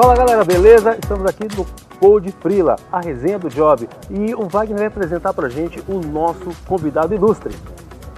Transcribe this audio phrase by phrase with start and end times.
[0.00, 0.96] Fala galera, beleza?
[0.96, 1.66] Estamos aqui no
[1.98, 3.88] Code Frila, a resenha do Job.
[4.08, 7.52] E o Wagner vai apresentar pra gente o nosso convidado ilustre.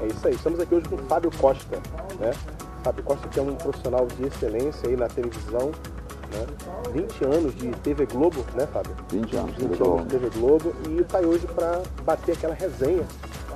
[0.02, 1.78] É isso aí, estamos aqui hoje com o Fábio Costa,
[2.18, 2.32] né?
[2.84, 5.72] Fábio Costa que é um profissional de excelência aí na televisão,
[6.34, 6.46] né?
[6.92, 8.94] 20 anos de TV Globo, né Fábio?
[9.10, 12.52] 20 anos, 20 TV anos de TV Globo e está aí hoje para bater aquela
[12.52, 13.04] resenha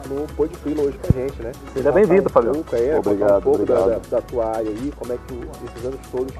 [0.08, 1.52] no Pod Frila hoje com a gente, né?
[1.74, 2.52] Seja bem-vindo, um Fábio.
[2.52, 4.08] pouco, é, Obrigado, um pouco da, obrigado.
[4.08, 5.34] da, da tua área aí, como é que
[5.66, 6.34] esses anos todos,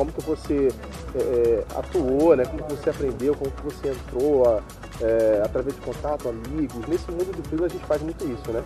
[0.00, 0.68] como que você
[1.14, 2.46] é, é, atuou, né?
[2.46, 4.62] Como que você aprendeu, como que você entrou a-
[5.02, 6.86] é, através de contato, amigos.
[6.88, 8.62] Nesse mundo do freela a gente faz muito isso, né?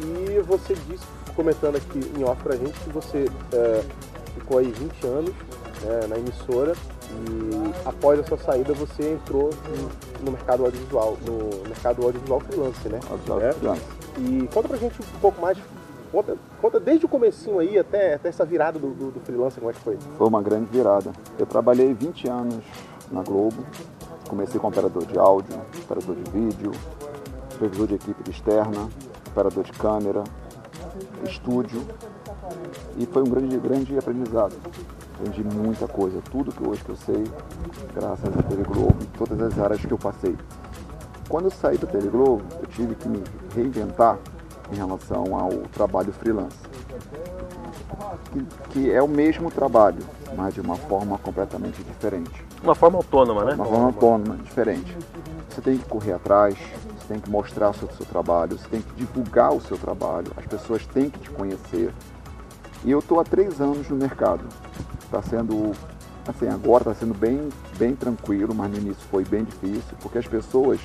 [0.00, 1.04] E você disse,
[1.36, 3.84] comentando aqui em off pra gente, que você é,
[4.34, 5.30] ficou aí 20 anos
[5.84, 6.72] né, na emissora
[7.12, 12.88] e após a sua saída você entrou no, no mercado audiovisual, no mercado audiovisual freelance,
[12.88, 12.98] né?
[13.08, 13.52] Audiovisual É.
[13.52, 13.82] freelance.
[14.18, 15.56] E conta pra gente um pouco mais,
[16.12, 19.70] conta, conta desde o comecinho aí até, até essa virada do, do, do freelancer, como
[19.70, 19.98] é que foi?
[20.18, 21.10] Foi uma grande virada.
[21.38, 22.62] Eu trabalhei 20 anos
[23.10, 23.64] na Globo.
[24.28, 26.72] Comecei como operador de áudio, operador de vídeo,
[27.50, 28.88] supervisor de equipe externa,
[29.30, 30.22] operador de câmera,
[31.24, 31.82] estúdio.
[32.96, 34.54] E foi um grande, grande aprendizado.
[35.14, 36.20] Aprendi muita coisa.
[36.30, 37.24] Tudo que hoje que eu sei,
[37.94, 40.36] graças à TV Globo, todas as áreas que eu passei.
[41.28, 43.22] Quando eu saí da TV Globo, eu tive que me
[43.54, 44.18] reinventar
[44.72, 46.56] em relação ao trabalho freelance.
[48.32, 50.02] Que, que é o mesmo trabalho,
[50.36, 52.44] mas de uma forma completamente diferente.
[52.62, 53.54] Uma forma autônoma, né?
[53.54, 54.96] Uma forma autônoma, diferente.
[55.48, 56.56] Você tem que correr atrás,
[56.98, 60.32] você tem que mostrar o seu, seu trabalho, você tem que divulgar o seu trabalho,
[60.36, 61.92] as pessoas têm que te conhecer.
[62.84, 64.44] E eu estou há três anos no mercado.
[65.04, 65.72] Está sendo,
[66.26, 67.48] assim, agora está sendo bem,
[67.78, 70.80] bem tranquilo, mas no início foi bem difícil, porque as pessoas,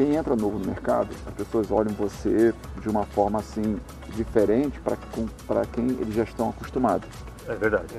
[0.00, 3.78] quem entra novo no mercado, as pessoas olham você de uma forma assim
[4.16, 7.06] diferente para quem eles já estão acostumados.
[7.46, 7.94] É verdade.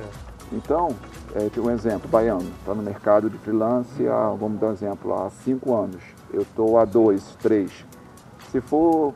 [0.51, 0.95] Então,
[1.35, 5.29] é, um exemplo, baiano, está no mercado de freelance há, vamos dar um exemplo, há
[5.29, 6.01] cinco anos.
[6.33, 7.85] Eu estou há dois, três.
[8.51, 9.13] Se for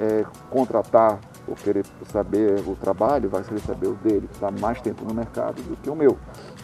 [0.00, 4.80] é, contratar ou querer saber o trabalho, vai querer saber o dele, que está mais
[4.80, 6.16] tempo no mercado do que o meu.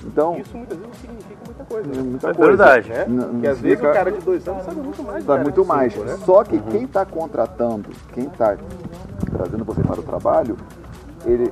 [0.04, 2.02] Então, Isso muitas vezes não significa muita coisa, é né?
[2.02, 2.48] muita É coisa.
[2.48, 2.88] verdade.
[2.90, 3.26] Né?
[3.30, 5.92] Porque às vezes o cara de dois anos sabe muito mais cara muito mais.
[5.92, 6.16] cinco, né?
[6.24, 8.56] Só que quem está contratando, quem está
[9.32, 10.56] trazendo você para o trabalho,
[11.24, 11.50] ele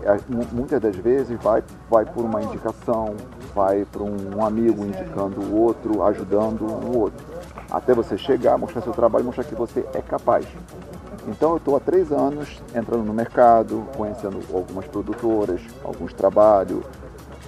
[0.52, 3.14] muitas das vezes vai, vai por uma indicação,
[3.54, 7.24] vai para um amigo indicando o outro, ajudando o outro.
[7.70, 10.46] Até você chegar, mostrar seu trabalho, mostrar que você é capaz.
[11.28, 16.84] Então eu estou há três anos entrando no mercado, conhecendo algumas produtoras, alguns trabalhos,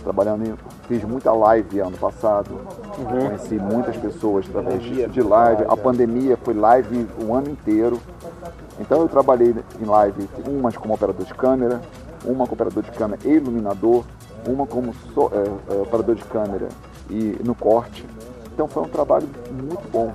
[0.02, 0.54] trabalhando em,
[0.86, 2.60] fiz muita live ano passado,
[2.94, 5.64] conheci muitas pessoas através de, de live.
[5.68, 8.00] A pandemia foi live o ano inteiro.
[8.78, 11.80] Então eu trabalhei em live, umas como operador de câmera,
[12.24, 14.04] uma como operador de câmera e iluminador,
[14.46, 16.68] uma como so- é, é, operador de câmera
[17.10, 18.06] e no corte.
[18.52, 20.12] Então foi um trabalho muito bom.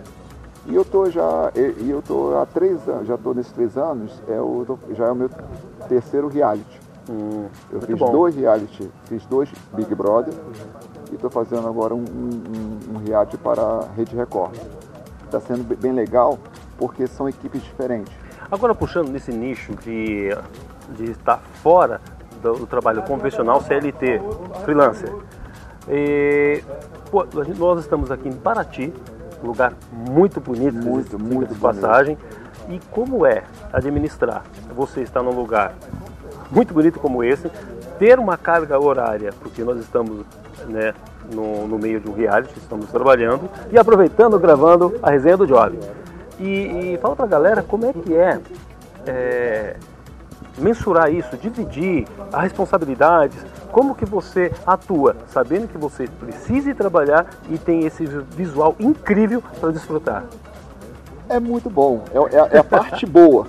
[0.69, 4.21] E eu tô já, e eu tô há três anos, já tô nesses três anos,
[4.27, 5.29] é o, já é o meu
[5.87, 6.79] terceiro reality.
[7.09, 8.11] Hum, Eu fiz bom.
[8.11, 10.33] dois reality, fiz dois Big Brother
[11.11, 14.55] e estou fazendo agora um, um, um reality para a Rede Record.
[15.25, 16.37] Está sendo be- bem legal
[16.77, 18.13] porque são equipes diferentes.
[18.51, 20.29] Agora puxando nesse nicho de,
[20.89, 21.99] de estar fora
[22.43, 24.21] do, do trabalho convencional CLT,
[24.63, 25.11] freelancer.
[25.87, 26.63] E,
[27.09, 27.25] pô,
[27.57, 28.93] nós estamos aqui em Paraty,
[29.47, 32.17] lugar muito bonito, Muito, muito de passagem.
[32.67, 34.43] E como é administrar?
[34.75, 35.73] Você está num lugar
[36.51, 37.49] muito bonito como esse,
[37.97, 40.25] ter uma carga horária, porque nós estamos
[40.67, 40.93] né,
[41.33, 45.79] no, no meio de um reality, estamos trabalhando e aproveitando, gravando a resenha do Job.
[46.39, 48.39] E, e fala pra galera como é que é,
[49.05, 49.75] é,
[50.57, 53.37] mensurar isso, dividir as responsabilidades,
[53.71, 59.41] como que você atua, sabendo que você precisa ir trabalhar e tem esse visual incrível
[59.59, 60.25] para desfrutar.
[61.27, 63.47] É muito bom, é, é- é a parte boa.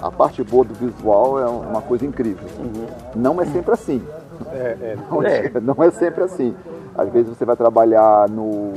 [0.00, 2.48] A parte boa do visual é uma coisa incrível.
[3.14, 4.02] Não é sempre assim.
[4.50, 4.98] É, é.
[5.08, 5.46] Não É.
[5.46, 5.60] é.
[5.60, 6.56] não é sempre assim.
[6.98, 8.72] Às vezes você vai trabalhar no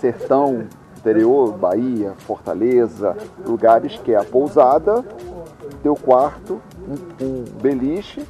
[0.00, 0.64] sertão
[0.96, 5.04] interior, Bahia, Fortaleza, lugares que é a pousada,
[5.82, 8.24] teu quarto, um, um beliche,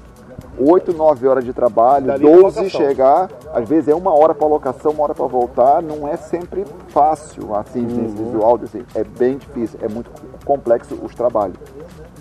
[0.59, 2.69] 8, 9 horas de trabalho, Dali a 12 locação.
[2.69, 6.65] chegar, às vezes é uma hora para locação, uma hora para voltar, não é sempre
[6.89, 10.11] fácil, assim, nesse visual, assim, é bem difícil, é muito
[10.45, 11.57] complexo os trabalhos.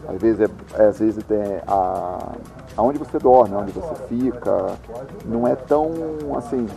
[0.07, 2.33] Às vezes, é, às vezes tem a,
[2.77, 4.73] aonde você dorme, onde você fica,
[5.25, 5.91] não é tão
[6.37, 6.67] assim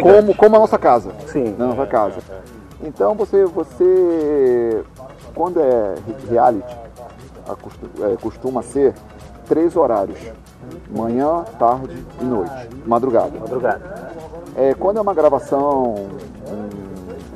[0.00, 1.10] como, como a nossa casa.
[1.26, 1.54] Sim.
[1.58, 2.20] Na nossa casa.
[2.82, 4.82] Então você, você
[5.34, 5.94] quando é
[6.30, 6.74] reality,
[8.00, 8.94] é, costuma ser
[9.46, 10.18] três horários.
[10.90, 12.68] Manhã, tarde e noite.
[12.86, 13.38] Madrugada.
[13.38, 14.12] Madrugada.
[14.56, 16.08] É, quando é uma gravação,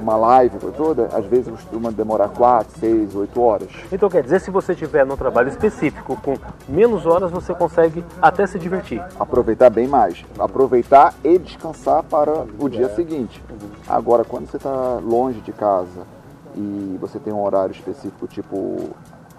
[0.01, 3.69] uma live toda, às vezes costuma demorar 4, 6, 8 horas.
[3.93, 6.35] Então quer dizer, se você tiver num trabalho específico com
[6.69, 9.03] menos horas, você consegue até se divertir.
[9.19, 10.25] Aproveitar bem mais.
[10.39, 13.43] Aproveitar e descansar para o dia seguinte.
[13.87, 16.07] Agora, quando você está longe de casa
[16.55, 18.91] e você tem um horário específico, tipo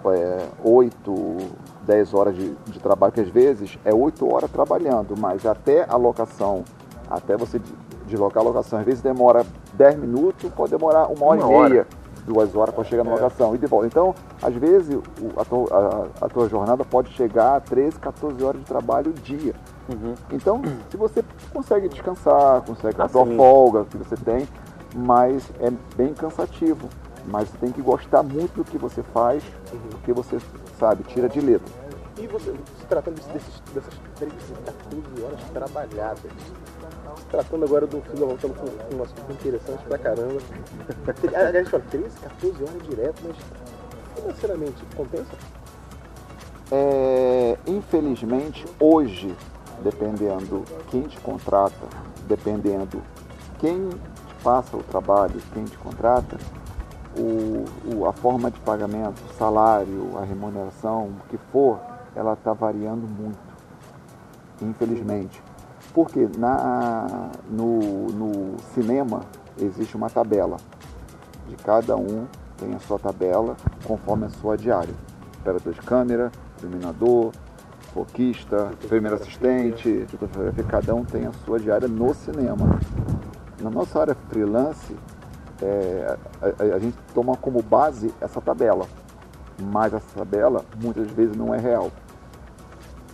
[0.06, 1.38] é, 8,
[1.83, 5.95] 10 horas de, de trabalho, que às vezes é 8 horas trabalhando, mas até a
[5.95, 6.63] locação,
[7.10, 7.60] até você
[8.06, 11.81] deslocar a locação, às vezes demora 10 minutos, pode demorar uma hora uma e meia,
[11.81, 11.88] hora.
[12.25, 13.13] duas horas para chegar na é.
[13.13, 13.88] locação e de volta.
[13.88, 15.00] Então, às vezes,
[15.38, 19.54] a, tua, a, a, tua jornada pode chegar a 13, 14 horas de trabalho dia.
[19.89, 20.13] Uhum.
[20.31, 21.24] Então, se você
[21.54, 24.48] consegue descansar, consegue a tua folga que você tem,
[24.95, 26.88] mas é bem cansativo.
[27.25, 29.80] Mas você tem que gostar muito do que você faz, uhum.
[29.92, 30.38] porque você,
[30.81, 31.72] sabe, tira de letra.
[32.18, 34.36] E você, se tratando desses, dessas 13,
[34.66, 36.31] 14 horas trabalhadas,
[37.18, 40.42] se tratando agora um filme, voltando com, um assunto interessante pra caramba.
[41.07, 43.38] A gente fala, 13, 14 horas direto, mas
[44.16, 45.31] financeiramente compensa?
[46.72, 49.36] É, infelizmente, hoje,
[49.84, 51.88] dependendo quem te contrata,
[52.27, 53.01] dependendo
[53.60, 56.38] quem te passa o trabalho, quem te contrata,
[57.18, 57.66] o,
[57.96, 61.80] o, a forma de pagamento, o salário, a remuneração, o que for,
[62.16, 63.40] ela está variando muito,
[64.62, 65.42] infelizmente.
[65.94, 69.22] Porque na, no, no cinema
[69.60, 70.58] existe uma tabela.
[71.48, 72.25] De cada um
[72.58, 74.94] tem a sua tabela conforme a sua diária.
[75.42, 76.31] Operador de câmera,
[76.62, 77.31] iluminador,
[77.94, 80.06] foquista, primeiro assistente,
[80.69, 82.80] cada um tem a sua diária no cinema.
[83.60, 84.96] Na nossa área freelance,
[85.62, 88.88] é, a, a, gente toma como base essa tabela,
[89.62, 91.92] mas essa tabela muitas vezes não é real.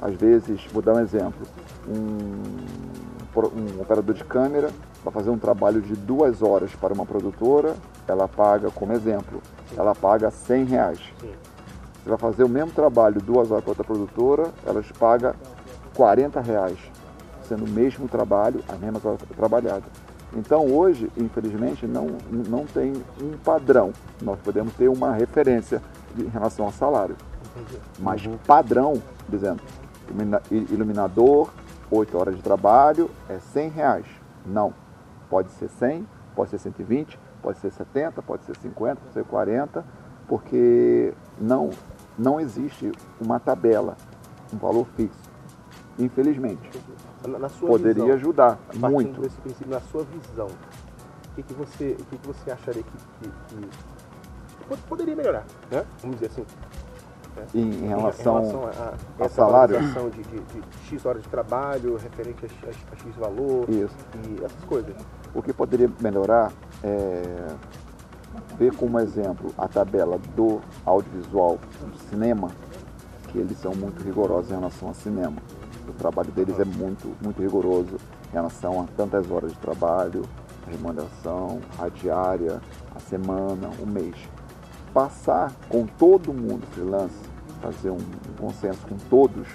[0.01, 1.45] Às vezes, vou dar um exemplo,
[1.87, 4.69] um, um operador de câmera
[5.03, 7.75] vai fazer um trabalho de duas horas para uma produtora,
[8.07, 9.41] ela paga, como exemplo,
[9.75, 10.99] ela paga 100 reais.
[12.03, 15.35] Você vai fazer o mesmo trabalho duas horas para outra produtora, ela te paga
[15.95, 16.77] 40 reais,
[17.47, 20.06] sendo o mesmo trabalho, as mesmas horas trabalhadas.
[20.35, 23.93] Então hoje, infelizmente, não, não tem um padrão.
[24.21, 25.81] Nós podemos ter uma referência
[26.17, 27.15] em relação ao salário.
[27.99, 28.37] Mas uhum.
[28.45, 29.61] padrão, dizendo,
[30.51, 31.49] iluminador,
[31.89, 34.05] 8 horas de trabalho, é 100 reais.
[34.45, 34.73] Não.
[35.29, 39.85] Pode ser 100, pode ser 120, pode ser 70, pode ser 50, pode ser 40,
[40.27, 41.69] porque não,
[42.17, 43.95] não existe uma tabela,
[44.53, 45.26] um valor fixo.
[45.99, 46.69] Infelizmente
[47.25, 49.21] na sua poderia visão, ajudar muito.
[49.21, 53.29] desse princípio, na sua visão, o que, que, você, o que, que você acharia que,
[53.29, 55.85] que, que poderia melhorar, né?
[56.01, 56.45] Vamos dizer assim.
[57.35, 57.45] Né?
[57.53, 59.79] Em, em, relação, em, relação a, a, a salário?
[59.79, 63.95] De, de, de, X horas de trabalho, referente a, a, a X valor Isso.
[64.27, 64.95] e essas coisas.
[65.33, 66.51] O que poderia melhorar
[66.83, 67.55] é
[68.57, 72.49] ver como exemplo a tabela do audiovisual do cinema,
[73.29, 75.37] que eles são muito rigorosos em relação ao cinema.
[75.87, 77.97] O trabalho deles é muito, muito rigoroso
[78.29, 80.23] em relação a tantas horas de trabalho,
[80.65, 82.61] a remuneração, a diária,
[82.95, 84.15] a semana, o mês.
[84.93, 87.15] Passar com todo mundo freelance,
[87.61, 87.99] fazer um,
[88.39, 89.47] consenso com todos,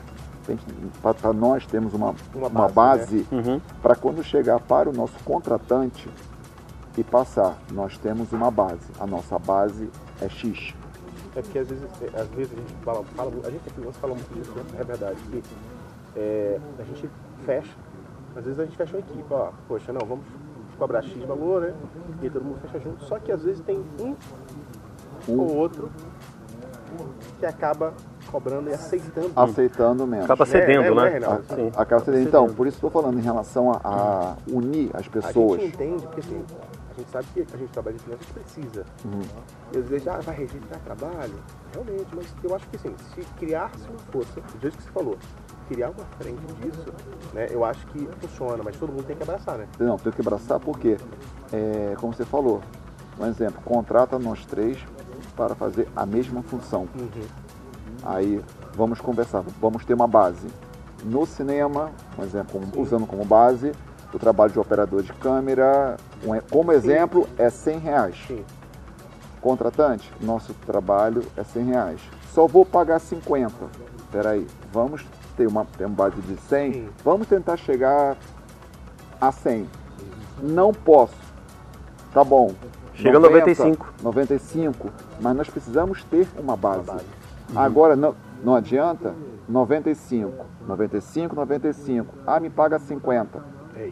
[1.00, 3.42] para nós temos uma, uma base, uma base né?
[3.46, 3.60] uhum.
[3.80, 6.08] para quando chegar para o nosso contratante
[6.96, 8.86] e passar, nós temos uma base.
[8.98, 9.88] A nossa base
[10.20, 10.74] é X.
[11.34, 11.84] É porque às vezes,
[12.14, 14.64] às vezes a gente fala, fala a gente é fala muito disso, né?
[14.78, 15.16] é verdade.
[15.30, 15.42] Que
[16.16, 17.08] é, a gente
[17.44, 17.76] fecha,
[18.36, 20.24] às vezes a gente fecha uma equipe, ó, poxa, não, vamos
[20.78, 21.74] cobrar X valor, né?
[22.22, 23.04] E todo mundo fecha junto.
[23.04, 24.16] Só que às vezes tem um,
[25.28, 25.40] um.
[25.40, 25.90] ou outro
[27.38, 27.94] que acaba
[28.30, 29.30] cobrando e aceitando.
[29.36, 30.24] Aceitando mesmo.
[30.24, 31.26] Acaba cedendo, é, é, né?
[31.26, 32.28] É, acaba cedendo.
[32.28, 35.60] Então, por isso estou falando em relação a, a, unir as pessoas.
[35.60, 36.44] A gente entende, porque assim,
[36.92, 38.84] a gente sabe que a gente trabalha de finanças precisa.
[39.04, 39.22] Uhum.
[39.72, 41.34] E às vezes, ah, vai registrar trabalho.
[41.72, 45.18] Realmente, mas eu acho que assim, se criar-se uma força, do jeito que você falou,
[45.68, 46.92] criar uma frente disso,
[47.32, 49.66] né, eu acho que funciona, mas todo mundo tem que abraçar, né?
[49.78, 50.96] Não, tem que abraçar porque,
[51.52, 52.60] é, como você falou,
[53.18, 54.78] um exemplo, contrata nós três
[55.36, 56.88] para fazer a mesma função.
[56.94, 57.22] Uhum.
[58.04, 58.42] Aí
[58.74, 60.48] vamos conversar, vamos ter uma base.
[61.04, 63.72] No cinema, um exemplo, usando como base,
[64.12, 67.42] o trabalho de operador de câmera, um, como exemplo, Sim.
[67.42, 68.16] é 100 reais.
[68.26, 68.44] Sim.
[69.40, 72.00] Contratante, nosso trabalho é 100 reais.
[72.32, 73.52] Só vou pagar 50.
[74.10, 75.04] Peraí, vamos
[75.36, 76.88] ter uma, ter uma base de 100, Sim.
[77.04, 78.16] vamos tentar chegar
[79.20, 79.68] a 100.
[80.42, 81.14] Não posso.
[82.12, 82.52] Tá bom.
[82.94, 83.94] Chega a 95.
[84.02, 86.80] 95, mas nós precisamos ter uma base.
[86.80, 87.06] Uma base.
[87.50, 87.58] Uhum.
[87.58, 88.14] Agora, não,
[88.44, 89.14] não adianta
[89.48, 92.14] 95, 95, 95.
[92.26, 93.42] Ah, me paga 50.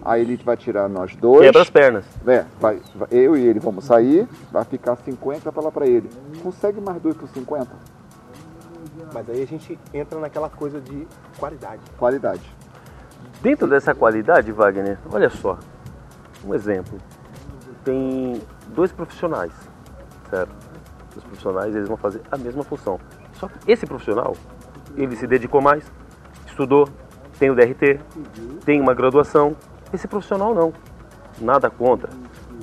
[0.05, 1.41] Aí ele vai tirar nós dois.
[1.47, 2.05] Quebra as pernas.
[2.27, 6.09] É, vai, vai- eu e ele vamos sair, vai ficar 50 falar pra ele.
[6.43, 7.69] Consegue mais dois por 50?
[9.13, 11.07] Mas aí a gente entra naquela coisa de
[11.39, 11.81] qualidade.
[11.99, 12.43] Qualidade.
[13.41, 15.59] Dentro dessa qualidade, Wagner, olha só,
[16.45, 16.99] um exemplo.
[17.85, 19.53] Tem dois profissionais,
[20.29, 20.55] certo?
[21.17, 23.01] Os profissionais eles vão fazer a mesma função.
[23.35, 24.37] Só que esse profissional,
[24.97, 25.91] ele se dedicou mais,
[26.47, 26.87] estudou,
[27.41, 27.99] tem o DRT,
[28.67, 29.57] tem uma graduação.
[29.93, 30.75] Esse profissional não.
[31.41, 32.11] Nada contra.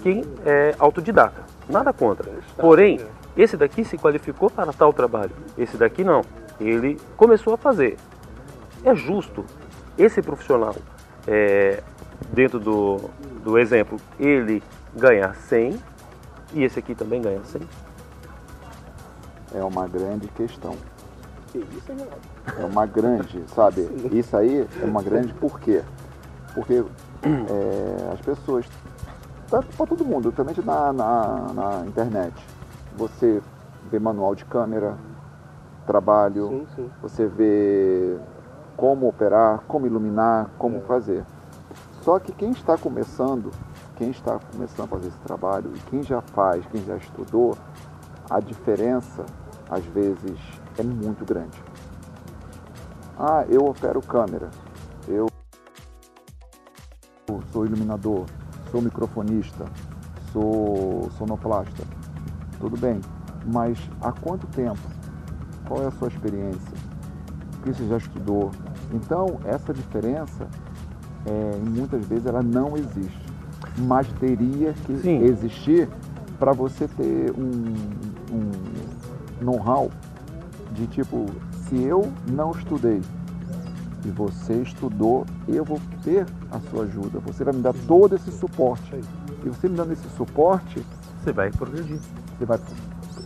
[0.04, 2.32] Quem é autodidata, nada contra.
[2.56, 3.02] Porém,
[3.36, 5.32] esse daqui se qualificou para tal trabalho.
[5.58, 6.22] Esse daqui não.
[6.62, 7.98] Ele começou a fazer.
[8.86, 9.44] É justo
[9.98, 10.76] esse profissional,
[11.28, 11.82] é,
[12.32, 13.10] dentro do,
[13.44, 14.62] do exemplo, ele
[14.96, 15.80] ganhar 100
[16.54, 17.62] e esse aqui também ganha 100?
[19.56, 20.76] É uma grande questão.
[21.52, 22.20] Que isso, Renato?
[22.60, 23.82] É uma grande, sabe?
[24.12, 25.84] Isso aí é uma grande por quê?
[26.54, 26.84] Porque
[27.24, 28.66] é, as pessoas,
[29.50, 32.34] para todo mundo, também na, na, na internet,
[32.96, 33.42] você
[33.90, 34.96] vê manual de câmera,
[35.86, 36.90] trabalho, Sim, sim.
[37.02, 38.18] você vê
[38.76, 41.24] como operar, como iluminar, como fazer.
[42.02, 43.52] Só que quem está começando,
[43.96, 47.58] quem está começando a fazer esse trabalho e quem já faz, quem já estudou,
[48.30, 49.26] a diferença
[49.70, 50.38] às vezes
[50.78, 51.58] é muito grande.
[53.18, 54.50] Ah, eu opero câmera,
[55.08, 55.28] eu
[57.52, 58.26] sou iluminador,
[58.72, 59.66] sou microfonista,
[60.32, 61.84] sou sonoplasta.
[62.60, 63.02] Tudo bem,
[63.52, 64.80] mas há quanto tempo?
[65.68, 66.78] Qual é a sua experiência?
[67.58, 68.52] O que você já estudou?
[68.94, 70.48] Então, essa diferença,
[71.26, 73.28] é, muitas vezes, ela não existe.
[73.80, 75.24] Mas teria que Sim.
[75.24, 75.90] existir
[76.40, 77.74] para você ter um,
[78.34, 79.92] um know-how
[80.78, 81.26] de tipo,
[81.68, 83.02] se eu não estudei
[84.06, 87.20] e você estudou, eu vou ter a sua ajuda.
[87.20, 88.96] Você vai me dar todo esse suporte.
[89.44, 90.86] E você me dando esse suporte,
[91.24, 92.00] Você vai progredir.
[92.38, 92.60] você vai,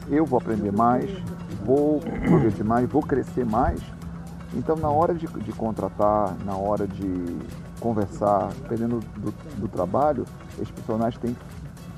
[0.09, 1.09] eu vou aprender mais,
[1.65, 3.81] vou progredir mais, vou crescer mais.
[4.53, 7.37] Então, na hora de, de contratar, na hora de
[7.79, 11.35] conversar, dependendo do, do trabalho, esses profissionais têm,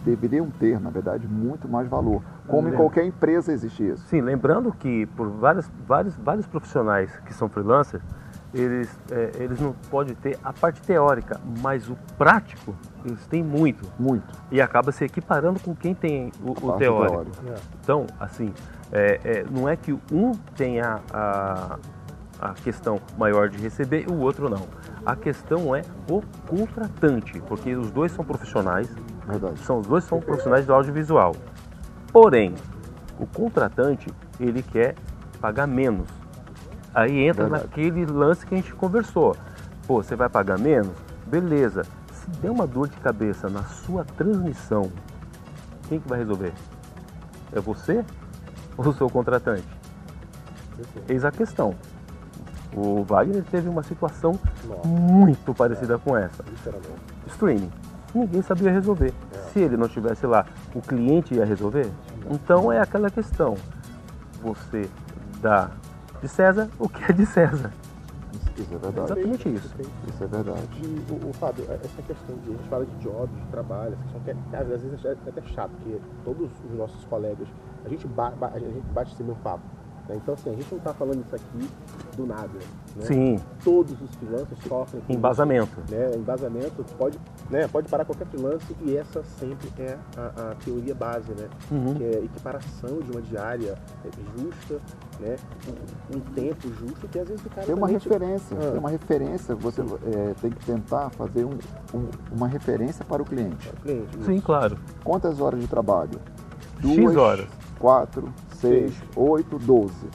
[0.04, 2.22] deveriam ter, na verdade, muito mais valor.
[2.48, 4.06] Como em Lembra- qualquer empresa existe isso.
[4.08, 8.04] Sim, lembrando que por vários, vários, vários profissionais que são freelancers,
[8.54, 13.88] eles, é, eles não podem ter a parte teórica, mas o prático eles têm muito.
[13.98, 14.26] Muito.
[14.52, 17.32] E acaba se equiparando com quem tem o, o teórico.
[17.32, 17.62] teórica.
[17.82, 18.54] Então, assim,
[18.92, 21.78] é, é, não é que um tenha a,
[22.40, 24.68] a questão maior de receber e o outro não.
[25.04, 28.88] A questão é o contratante, porque os dois são profissionais,
[29.26, 29.60] Verdade.
[29.60, 31.36] são os dois são profissionais do audiovisual.
[32.12, 32.54] Porém,
[33.20, 34.96] o contratante ele quer
[35.40, 36.08] pagar menos.
[36.94, 37.64] Aí entra Verdade.
[37.64, 39.36] naquele lance que a gente conversou.
[39.88, 40.96] Pô, você vai pagar menos?
[41.26, 41.84] Beleza.
[42.12, 44.92] Se der uma dor de cabeça na sua transmissão,
[45.90, 46.54] quem que vai resolver?
[47.52, 48.06] É você
[48.78, 49.68] ou o seu contratante?
[51.08, 51.76] Eis a questão.
[52.76, 56.44] O Wagner teve uma situação Nossa, muito parecida com essa
[57.28, 57.70] streaming.
[58.14, 59.14] Ninguém sabia resolver.
[59.52, 61.90] Se ele não estivesse lá, o cliente ia resolver?
[62.30, 63.56] Então é aquela questão.
[64.42, 64.90] Você
[65.42, 65.72] dá
[66.22, 67.72] de César o que é de César.
[68.58, 69.00] Isso é verdade.
[69.12, 69.76] Exatamente isso.
[70.10, 70.62] Isso é verdade.
[70.82, 74.04] E, o, o Fábio, essa questão de a gente fala de job, de trabalho, essa
[74.04, 77.48] questão que é, às vezes é até chato, porque todos os nossos colegas,
[77.86, 79.64] a gente, ba, ba- a gente bate esse meu papo.
[80.08, 80.16] Né?
[80.16, 81.70] Então assim, a gente não está falando isso aqui
[82.18, 82.50] do nada.
[82.96, 83.06] Né?
[83.06, 85.80] Sim, Todos os freelancers sofrem com embasamento.
[85.86, 86.12] isso, né?
[86.16, 87.20] Embasamento pode,
[87.50, 87.68] né?
[87.68, 91.48] pode parar qualquer freelance e essa sempre é a, a teoria base, né?
[91.72, 91.94] Uhum.
[91.96, 93.76] que é equiparação de uma diária
[94.38, 94.80] justa,
[95.20, 95.36] né?
[96.14, 98.70] Um, um tempo justo, que às vezes o cara Tem uma também, tipo, referência, Ah.
[98.72, 99.56] tem uma referência.
[99.56, 101.58] Você é, tem que tentar fazer um-
[101.94, 103.72] um- uma referência para o cliente.
[103.82, 104.78] cliente, Sim, claro.
[105.04, 106.20] Quantas horas de trabalho?
[106.82, 107.48] X horas.
[107.80, 108.32] quatro,
[108.68, 110.08] seis, oito, doze.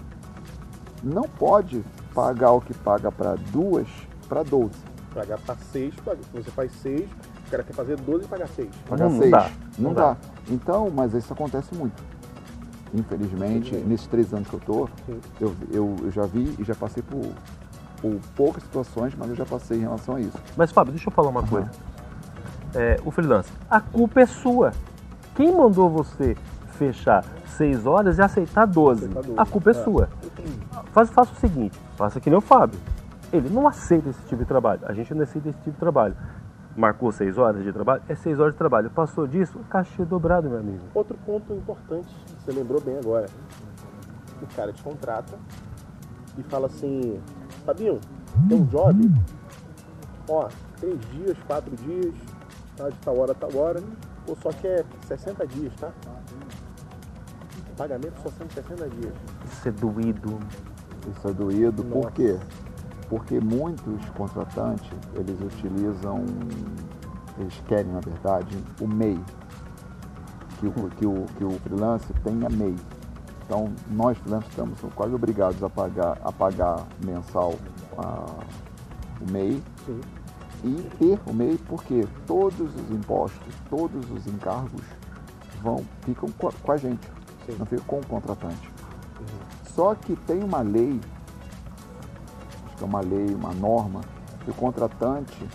[1.03, 3.87] Não pode pagar o que paga para duas
[4.29, 4.71] para 12.
[5.15, 7.09] pagar para seis, paga- você faz seis,
[7.47, 8.69] o cara quer fazer 12 e pagar seis.
[8.89, 9.31] Pagar Não- não seis.
[9.31, 10.13] dá, Não, não dá.
[10.13, 10.17] dá.
[10.51, 12.03] Então, mas isso acontece muito.
[12.95, 13.85] Infelizmente, Sim.
[13.87, 15.21] nesses três anos que eu tô, Sim.
[15.41, 17.21] eu, eu, eu já vi e já passei por,
[18.01, 20.37] por poucas situações, mas eu já passei em relação a isso.
[20.57, 21.71] Mas Fábio, deixa eu falar uma coisa.
[22.75, 24.73] É, o freelance, a culpa é sua.
[25.35, 26.37] Quem mandou você
[26.79, 29.05] fechar 6 horas e aceitar 12?
[29.05, 29.75] Aceitar 12, A culpa é, é.
[29.75, 30.09] sua.
[30.93, 32.79] Faz, faça o seguinte, faça que nem o Fábio.
[33.33, 34.81] Ele não aceita esse tipo de trabalho.
[34.85, 36.17] A gente não aceita esse tipo de trabalho.
[36.77, 38.03] Marcou 6 horas de trabalho?
[38.09, 38.89] É 6 horas de trabalho.
[38.91, 40.85] Passou disso, cachê dobrado, meu amigo.
[40.95, 42.09] Outro ponto importante,
[42.39, 43.27] você lembrou bem agora.
[44.41, 45.37] O cara te contrata
[46.39, 47.21] e fala assim,
[47.67, 47.99] Fabinho,
[48.49, 49.13] tem um job?
[50.29, 52.15] Ó, três dias, quatro dias,
[52.77, 52.89] tá?
[52.89, 53.83] de tal hora a tal hora,
[54.27, 55.91] ou só que é 60 dias, tá?
[57.79, 59.15] O pagamento só são 60 dias.
[59.53, 60.39] Isso é doído.
[61.13, 62.01] Isso é doído, Nossa.
[62.01, 62.37] por quê?
[63.09, 66.25] Porque muitos contratantes, eles utilizam,
[67.39, 69.21] eles querem, na verdade, o MEI,
[70.59, 72.75] que o, que o, que o freelancer tenha MEI.
[73.47, 77.55] Então, nós freelancers estamos quase obrigados a pagar, a pagar mensal
[77.97, 78.27] a,
[79.21, 80.01] o MEI Sim.
[80.65, 84.83] e ter o MEI porque todos os impostos, todos os encargos
[85.63, 87.09] vão, ficam com a, com a gente,
[87.49, 87.57] Sim.
[87.59, 88.71] não ficam com o contratante.
[89.65, 91.01] Só que tem uma lei,
[92.67, 94.01] acho que é uma lei, uma norma,
[94.45, 95.49] que o contratante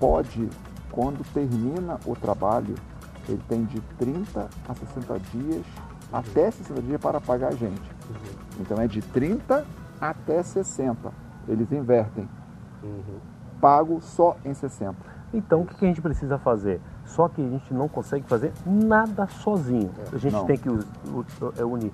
[0.00, 0.48] pode,
[0.90, 2.74] quando termina o trabalho,
[3.28, 5.64] ele tem de 30 a 60 dias,
[6.12, 7.82] até 60 dias para pagar a gente.
[8.60, 9.64] Então é de 30
[10.00, 11.12] até 60.
[11.48, 12.28] Eles invertem.
[12.82, 13.20] Uhum.
[13.60, 14.96] Pago só em 60.
[15.32, 16.80] Então o que que a gente precisa fazer?
[17.04, 19.90] Só que a gente não consegue fazer nada sozinho.
[20.12, 20.46] A gente Não.
[20.46, 20.68] tem que
[21.58, 21.92] é, unir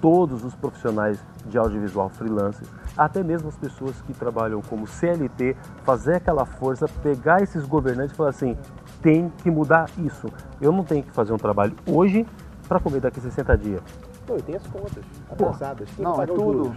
[0.00, 6.16] todos os profissionais de audiovisual freelancers, até mesmo as pessoas que trabalham como CLT, fazer
[6.16, 8.56] aquela força, pegar esses governantes e falar assim:
[9.02, 10.28] tem que mudar isso.
[10.60, 12.26] Eu não tenho que fazer um trabalho hoje
[12.68, 13.82] para comer daqui a 60 dias.
[14.28, 15.88] Não, e tem as contas atrasadas.
[15.96, 16.64] Quem Não, é tudo.
[16.64, 16.76] juros?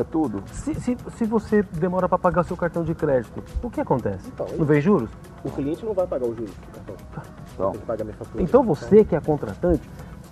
[0.00, 0.42] É tudo.
[0.52, 4.28] Se, se, se você demora para pagar o seu cartão de crédito, o que acontece?
[4.28, 5.10] Então, é não vem juros?
[5.44, 6.94] O cliente não vai pagar os juros do cartão.
[7.54, 8.42] Então, Tem que pagar minha fatura.
[8.42, 9.88] Então você que é contratante,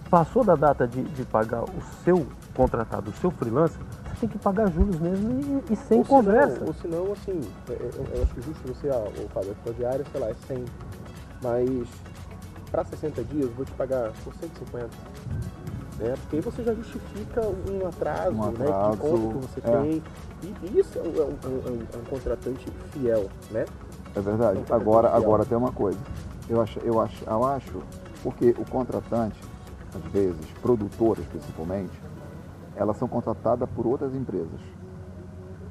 [0.08, 3.78] passou da data de, de pagar o seu contratado, o seu freelancer,
[4.14, 6.64] você tem que pagar juros mesmo e, e sem ou senão- conversa.
[6.64, 9.04] ou senão, assim, é- é- eu acho justo você, ah,
[9.38, 10.64] a sua diária, sei lá, é 100.
[11.42, 11.88] Mas
[12.70, 14.88] para 60 dias eu vou te pagar por 150.
[15.98, 16.14] Né?
[16.20, 18.68] Porque aí você já justifica um atraso, Um né?
[18.68, 19.80] atraso, Que conta que você é.
[19.80, 20.02] tem.
[20.42, 23.64] E isso é um, é um- é um- é um contratante fiel, né?
[24.14, 24.60] É verdade.
[24.60, 25.22] Então, Agora, potencial.
[25.32, 25.98] agora tem uma coisa.
[26.48, 27.82] Eu acho, eu acho, eu acho,
[28.22, 29.38] porque o contratante,
[29.94, 32.00] às vezes, produtoras principalmente,
[32.76, 34.60] elas são contratadas por outras empresas.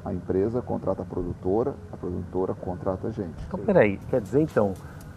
[0.04, 3.36] A empresa contrata a produtora, a produtora contrata a gente.
[3.48, 4.74] Então peraí, quer dizer então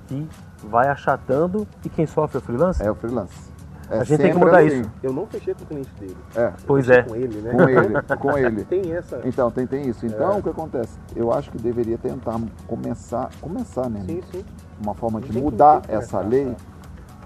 [0.09, 0.27] que
[0.65, 2.87] vai achatando e quem sofre é o freelancer?
[2.87, 3.51] É o freelance.
[3.91, 4.81] É A gente tem que mudar assim.
[4.83, 4.91] isso.
[5.03, 6.17] Eu não fechei com o cliente dele.
[6.37, 7.03] É, Pois é.
[7.03, 7.53] Com ele, né?
[7.53, 8.65] com ele, com ele.
[8.65, 9.21] Tem essa.
[9.25, 10.07] Então, tem, tem isso.
[10.07, 10.39] Então, É.
[10.39, 10.97] o que acontece?
[11.17, 14.05] Eu acho que deveria tentar começar, começar, né?
[14.07, 14.45] Sim, sim.
[14.83, 16.55] uma forma de mudar que essa lei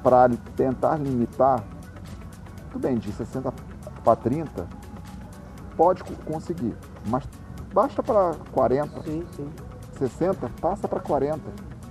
[0.03, 1.63] para tentar limitar,
[2.73, 3.53] tudo bem, de 60
[4.03, 4.67] para 30,
[5.77, 6.75] pode co- conseguir,
[7.07, 7.25] mas
[7.73, 9.49] basta para 40, Sim, sim.
[9.99, 11.41] 60, passa para 40.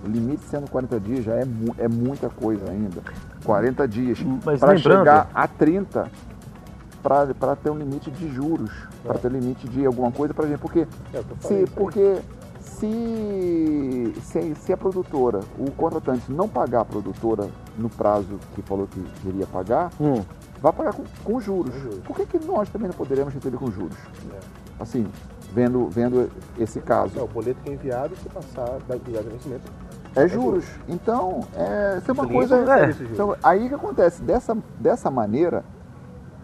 [0.06, 3.02] O limite sendo 40 dias já é, mu- é muita coisa ainda.
[3.44, 6.10] 40 dias Mas para chegar a 30
[7.04, 8.72] para ter um limite de juros,
[9.04, 12.22] para ter limite de alguma coisa para gente, porque É se, porque
[12.62, 18.88] se, se, se a produtora, o contratante não pagar a produtora no prazo que falou
[18.88, 20.24] que iria pagar, Hum,
[20.62, 21.74] vai pagar com, com juros.
[21.76, 22.00] Juros.
[22.00, 23.98] Por que, que nós também não poderemos receber com juros?
[24.32, 24.40] É.
[24.80, 25.06] Assim,
[25.54, 27.20] vendo, vendo esse caso.
[27.20, 29.72] É, o boleto que é enviado, se passar da de vencimento,
[30.16, 30.66] É juros.
[30.88, 32.56] Então, é, isso é uma coisa.
[32.58, 34.22] é, então, aí o que acontece?
[34.22, 35.64] Dessa, dessa maneira,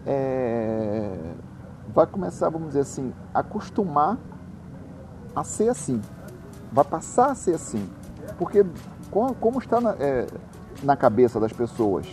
[0.06, 1.12] é,
[1.94, 4.18] vai começar, vamos dizer assim, a acostumar
[5.34, 6.00] a ser assim.
[6.72, 7.88] Vai passar a ser assim.
[8.38, 8.64] Porque,
[9.10, 10.26] como, como está na, é,
[10.82, 12.06] na cabeça das pessoas,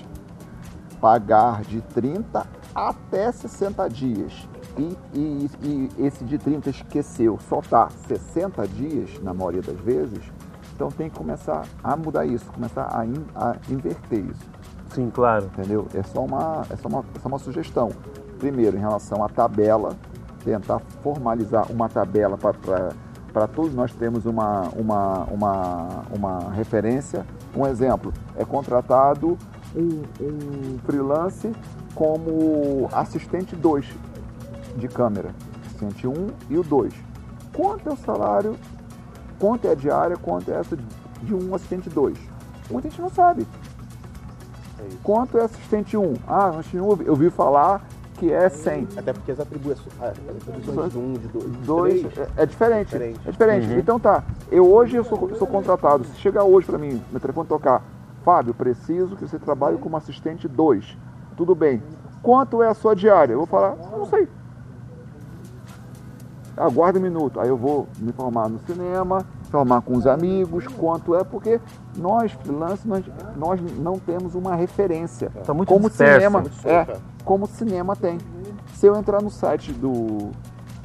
[1.01, 4.47] pagar de 30 até 60 dias.
[4.77, 10.23] E, e- e esse de 30 esqueceu, só tá 60 dias na maioria das vezes,
[10.77, 14.45] então tem que começar a mudar isso, começar a, in- a inverter isso,
[14.91, 15.45] sim, claro.
[15.45, 15.87] entendeu?
[15.91, 17.89] É só uma, é só uma, é só uma sugestão.
[18.37, 19.95] Primeiro, em relação à tabela,
[20.45, 27.25] tentar formalizar uma tabela para todos nós termos uma, uma, uma, uma referência.
[27.55, 29.35] Um exemplo, é contratado
[29.75, 31.51] um, um freelance
[31.95, 33.83] como assistente 2
[34.77, 35.31] de câmera,
[35.65, 36.93] assistente 1 um e o 2.
[37.51, 38.55] Quanto é o salário,
[39.39, 40.75] quanto é a diária, quanto é essa
[41.21, 42.17] de- um assistente 2?
[42.69, 43.47] Muita gente não sabe.
[44.79, 44.83] é.
[45.03, 46.13] Quanto é assistente 1?
[46.27, 47.81] Ah, assistente 1 eu vi falar
[48.15, 48.87] que é 100.
[48.97, 52.43] Até porque as atribuições, ah, as atribuições de um, de dois, de Dois, três, é,
[52.43, 52.85] é diferente.
[52.87, 53.19] Diferente.
[53.25, 53.73] É diferente.
[53.79, 56.03] Então tá, eu hoje eu sou, sou contratado.
[56.05, 57.83] Se chegar hoje para mim, meu telefone tocar,
[58.23, 60.97] Fábio, preciso que você trabalhe como assistente 2.
[61.37, 61.81] Tudo bem.
[62.21, 63.33] Quanto é a sua diária?
[63.33, 64.27] Eu vou falar, não sei.
[66.57, 67.39] Aguarde um minuto.
[67.39, 71.61] Aí eu vou me formar no cinema, formar com os amigos, quanto é, porque
[71.95, 73.03] nós, freelancers, nós,
[73.35, 75.29] nós não temos uma referência.
[75.45, 78.17] Tá muito como disperso, cinema, muito é, solto, como o cinema tem.
[78.73, 80.31] Se eu entrar no site do,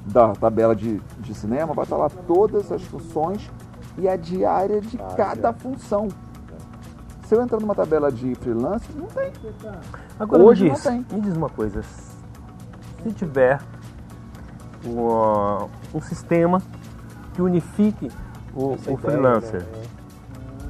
[0.06, 3.50] da tabela de, de cinema, vai estar lá todas as funções
[3.98, 5.52] e a diária de Ah, cada é.
[5.52, 6.08] função.
[7.26, 9.32] Se eu entrar numa tabela de freelance, não tem.
[10.20, 11.06] Agora Hoje me não diz, tem.
[11.12, 11.82] me diz uma coisa.
[11.82, 13.58] Se tiver
[14.84, 16.60] uma- um sistema
[17.34, 18.10] que unifique
[18.54, 19.82] o, o ideia, freelancer, né?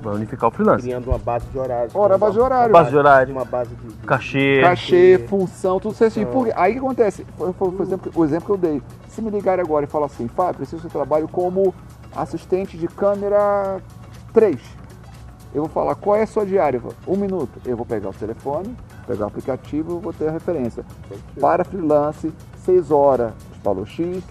[0.02, 0.82] vai unificar o freelancer.
[0.82, 1.94] Criando uma base de horários.
[1.94, 2.72] Hora, uma- base de horário.
[2.72, 3.86] Base de horário, Uma base de.
[3.88, 4.60] de- cachê.
[4.62, 6.26] Cachê, função, tudo certinho.
[6.28, 6.52] Por quê?
[6.56, 7.26] Aí o que acontece?
[7.36, 8.82] Foi, foi- foi o exemplo- o exemplo que eu dei.
[9.08, 11.74] Se me ligarem agora e falar assim, Fábio, preciso do seu trabalho como
[12.16, 13.78] assistente de câmera
[14.32, 14.60] 3.
[15.54, 16.80] Eu vou falar, qual é a sua diária?
[16.82, 17.60] Eu Um minuto.
[17.66, 18.74] Eu vou pegar o telefone,
[19.06, 20.82] pegar o aplicativo, vou ter a referência.
[21.38, 22.32] Para freelance,
[22.64, 24.22] 6 horas, valor X,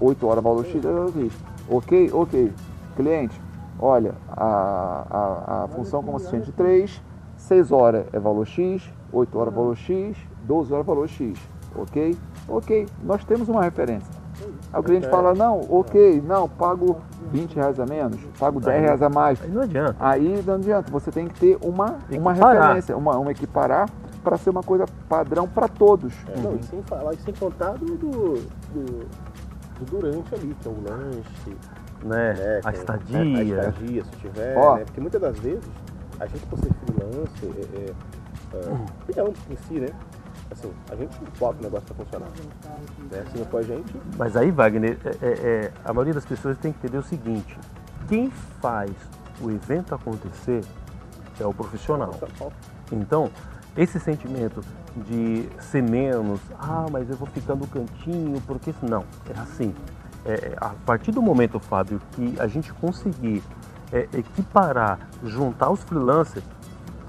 [0.00, 1.30] 8 horas, valor X, ok.
[1.68, 2.52] Ok, ok.
[2.96, 3.40] Cliente,
[3.78, 7.00] olha, a, a, a função como assistente 3,
[7.36, 11.38] 6 horas é valor X, 8 horas valor X, 12 horas valor X.
[11.74, 12.16] Ok?
[12.48, 14.20] Ok, nós temos uma referência.
[14.72, 16.98] Aí o cliente fala, não, ok, não, pago
[17.30, 19.40] 20 reais a menos, pago 10 reais a mais.
[19.42, 19.96] Aí não adianta.
[20.00, 23.88] Aí não adianta, você tem que ter uma, uma referência, uma, uma equiparar
[24.22, 26.12] para ser uma coisa padrão para todos.
[26.28, 28.34] É, não, e sem falar, e sem contar do, do,
[28.74, 29.08] do-
[29.90, 31.56] durante ali, que é o lanche,
[32.04, 32.34] Né?
[32.34, 33.20] né, a é- estadia.
[33.20, 34.76] A estadia, se tiver, Ó.
[34.76, 34.84] né?
[34.84, 35.64] Porque muitas das vezes,
[36.18, 39.88] a gente por ser freelancer, é, é, é, freelance em si, né?
[40.50, 42.28] Assim, a gente bota o negócio pra funcionar.
[43.10, 43.24] Né?
[43.30, 45.32] Se não for a gente, Mas aí, Wagner, é- é-
[45.66, 47.56] é, a maioria das pessoas tem que entender o seguinte:
[48.08, 48.30] quem
[48.60, 48.90] faz
[49.40, 50.62] o evento acontecer
[51.38, 52.12] é o profissional.
[52.36, 52.52] falta.
[52.90, 53.30] Então,
[53.76, 54.60] esse sentimento
[54.96, 59.04] de ser menos, ah, mas eu vou ficar no cantinho, porque não,
[59.34, 59.74] é assim.
[60.24, 63.42] É, é, a partir do momento, Fábio, que a gente conseguir
[63.92, 66.44] é, equiparar, juntar os freelancers,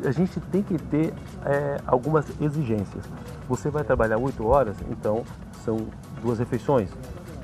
[0.03, 1.13] a gente tem que ter
[1.45, 3.03] é, algumas exigências.
[3.49, 5.23] Você vai trabalhar 8 horas, então
[5.65, 5.77] são
[6.23, 6.89] duas refeições.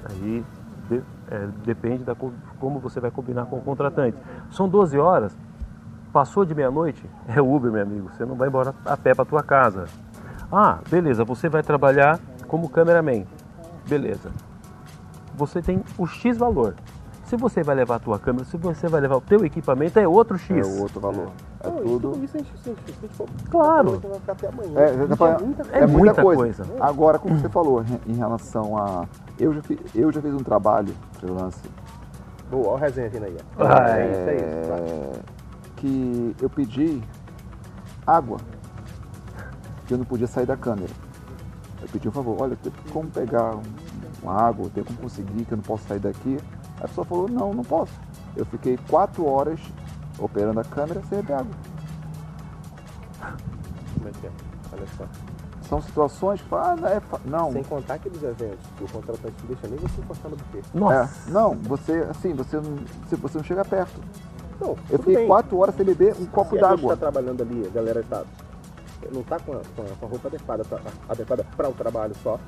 [0.09, 0.43] Aí
[0.89, 4.17] de- é, depende da co- como você vai combinar com o contratante.
[4.49, 5.35] São 12 horas,
[6.17, 8.09] Passou de meia-noite, é Uber, meu amigo.
[8.11, 9.85] Você não vai embora a pé para tua casa.
[10.51, 13.23] Ah, beleza, você vai trabalhar como cameraman.
[13.87, 14.31] Beleza.
[15.35, 16.73] Você tem o X valor.
[17.25, 20.07] Se você vai levar a tua câmera, se você vai levar o teu equipamento, é
[20.07, 20.67] outro É X.
[20.67, 21.27] o outro valor.
[21.63, 22.19] É Não, tudo.
[22.23, 22.35] isso
[23.51, 24.01] Claro.
[24.27, 24.71] até amanhã.
[24.79, 26.63] É, Isso falando- muita É É muita muita coisa.
[26.63, 26.83] coisa.
[26.83, 29.05] Agora, como você falou em relação a.
[29.39, 31.59] Eu já, fi- eu já fiz um trabalho freelance
[32.49, 33.37] Boa, olha o resenha vindo aí.
[33.59, 35.36] Ah, é isso, é isso.
[35.77, 37.01] É, que eu pedi
[38.05, 38.37] água,
[39.85, 40.91] que eu não podia sair da câmera.
[41.81, 43.61] Eu pedi um favor, olha, tem como pegar um-
[44.23, 46.39] uma água, tem como conseguir, que eu não posso sair daqui.
[46.79, 47.93] A pessoa falou, não, não posso.
[48.35, 49.59] Eu fiquei quatro horas
[50.19, 51.51] operando a câmera sem beber água.
[53.95, 54.31] Como é que é?
[54.73, 55.05] Olha só.
[55.67, 58.87] São situações que falam, ah, não, é fa- não, Sem contar aqueles eventos que o
[58.87, 60.63] contratante não deixa nem você encostar no buffet.
[60.73, 61.29] Nossa.
[61.29, 62.77] É, não, você, assim, você não,
[63.09, 63.99] se você não chega perto.
[64.59, 65.27] Não, Eu fiquei bem.
[65.27, 66.93] quatro horas sem beber um copo Se a gente d'água.
[66.93, 68.23] está trabalhando ali, a galera está,
[69.13, 72.39] não está com, a- com a- roupa adequada pra- adequada para o trabalho só.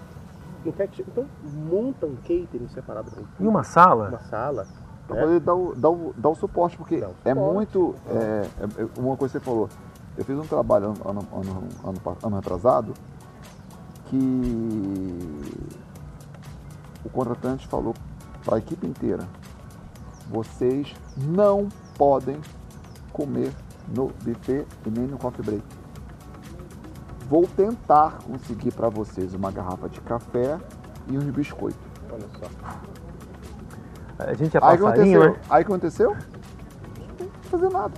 [0.64, 4.68] Que- então monta um catering separado para Em uma sala, uma sala.
[5.08, 5.22] Pra né?
[5.24, 7.00] poder dar o, dar, o, dar o suporte, porque é
[7.34, 7.54] suporte.
[7.54, 7.96] muito.
[8.08, 9.70] é, é- é uma coisa que você falou.
[10.18, 11.28] Eu fiz um trabalho ano, ano,
[11.84, 12.94] ano, ano atrasado
[14.08, 14.20] que
[17.06, 17.94] o contratante falou
[18.44, 19.24] para a equipe inteira:
[20.30, 21.70] vocês não
[22.00, 22.40] podem
[23.12, 23.52] comer
[23.94, 25.64] no buffet e nem no coffee break.
[27.30, 30.58] Vou tentar conseguir para vocês uma garrafa de café
[31.08, 31.80] e uns biscoitos.
[32.12, 34.24] Olha só.
[34.24, 35.34] a gente é Aí passarinho, aconteceu?
[35.34, 35.40] né?
[35.50, 36.18] Aí aconteceu?
[37.20, 37.94] Não fazer nada.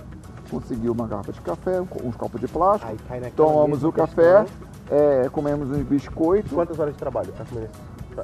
[0.50, 4.44] Conseguiu uma garrafa de café, uns copos de plástico, Aí tomamos o café,
[4.90, 6.52] é, comemos uns biscoitos.
[6.52, 7.32] Quantas horas de trabalho?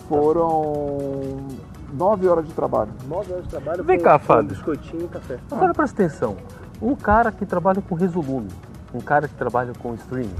[0.09, 1.47] Foram
[1.93, 2.91] nove horas de trabalho.
[3.09, 3.85] Nove horas de trabalho.
[3.85, 4.49] Vem com- cá, com Fábio.
[4.51, 5.39] biscoitinho e café.
[5.51, 6.37] Agora presta atenção.
[6.81, 8.49] Um cara que trabalha com resolume,
[8.95, 10.35] um cara que trabalha com streaming,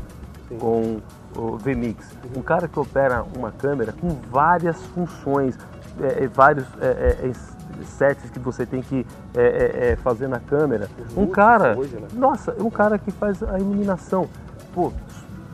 [0.49, 0.59] Sim.
[0.59, 0.99] com
[1.37, 5.59] o VMix, um cara que opera uma câmera com várias funções,
[6.01, 6.87] é, é, vários é,
[7.25, 10.89] é, é, sets que você tem que é, é, é, fazer na câmera.
[11.11, 12.07] Os Um cara, hoje, né?
[12.15, 14.29] nossa, um cara que faz a iluminação.
[14.73, 14.93] Pô,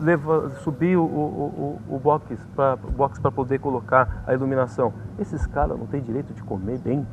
[0.04, 4.92] leva, subir o, o, o, o box para poder colocar a iluminação.
[5.18, 7.06] Esses caras não têm direito de comer bem.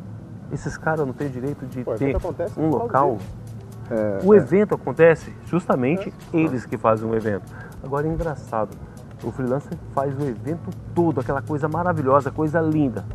[0.52, 2.18] Esses caras não têm direito de Pô, ter
[2.58, 3.16] um local.
[3.16, 4.28] disso.
[4.28, 7.50] o evento acontece justamente eles que fazem o evento.
[7.82, 8.76] Agora é engraçado.
[9.24, 13.06] O freelancer faz o evento todo, aquela coisa maravilhosa, coisa linda.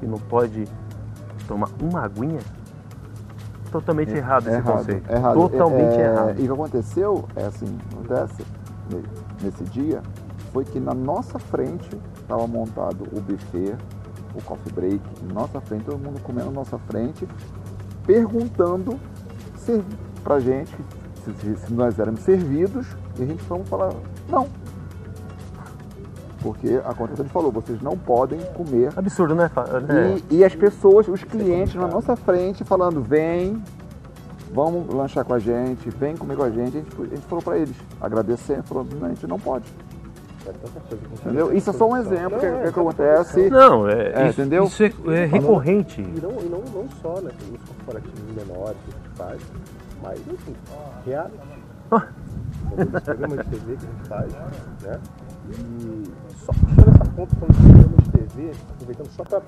[0.00, 0.68] E não pode
[1.48, 2.40] tomar uma aguinha?
[3.72, 5.10] Totalmente errado esse conceito.
[5.10, 5.34] é errado.
[5.34, 6.38] Totalmente É, é, errado.
[6.38, 8.44] E o que aconteceu, é assim, acontece
[9.42, 10.02] nesse dia,
[10.52, 11.88] foi que na nossa frente
[12.20, 13.76] estava montado o buffet,
[14.34, 17.26] o coffee break, na nossa frente, todo mundo comendo na nossa frente,
[18.06, 18.98] perguntando
[19.56, 19.82] se,
[20.24, 20.74] pra gente
[21.24, 22.86] se, se- nós éramos servidos
[23.18, 23.92] e a gente vamos falar
[24.28, 24.46] não.
[26.42, 29.50] Porque a contratante falou, vocês não podem comer Absurdo, né?
[29.86, 30.22] Né?
[30.30, 33.62] e, e as pessoas, os clientes na nossa frente falando, vem,
[34.52, 36.76] vamos lanchar com a gente, vem comer com a gente.
[36.76, 39.64] A gente, a gente falou para eles, agradecendo, falou, não, a gente não pode.
[40.46, 41.54] É que Entendeu?
[41.54, 43.50] Isso é só um exemplo que, Não, é, que tá acontece.
[43.50, 44.64] Não, é, É, isso, entendeu?
[44.64, 46.00] isso é, é recorrente.
[46.00, 47.30] E não, e não, não só, né?
[47.38, 49.40] Tem os corporativos menores que a gente faz,
[50.02, 50.56] mas enfim,
[51.04, 51.38] reality.
[52.72, 52.96] Entendeu?
[52.96, 54.32] Esse programa de TV que a gente faz,
[54.82, 55.00] né?
[55.50, 56.04] E
[56.44, 59.42] só puxando essa ponta falando de programa de TV, aproveitando só para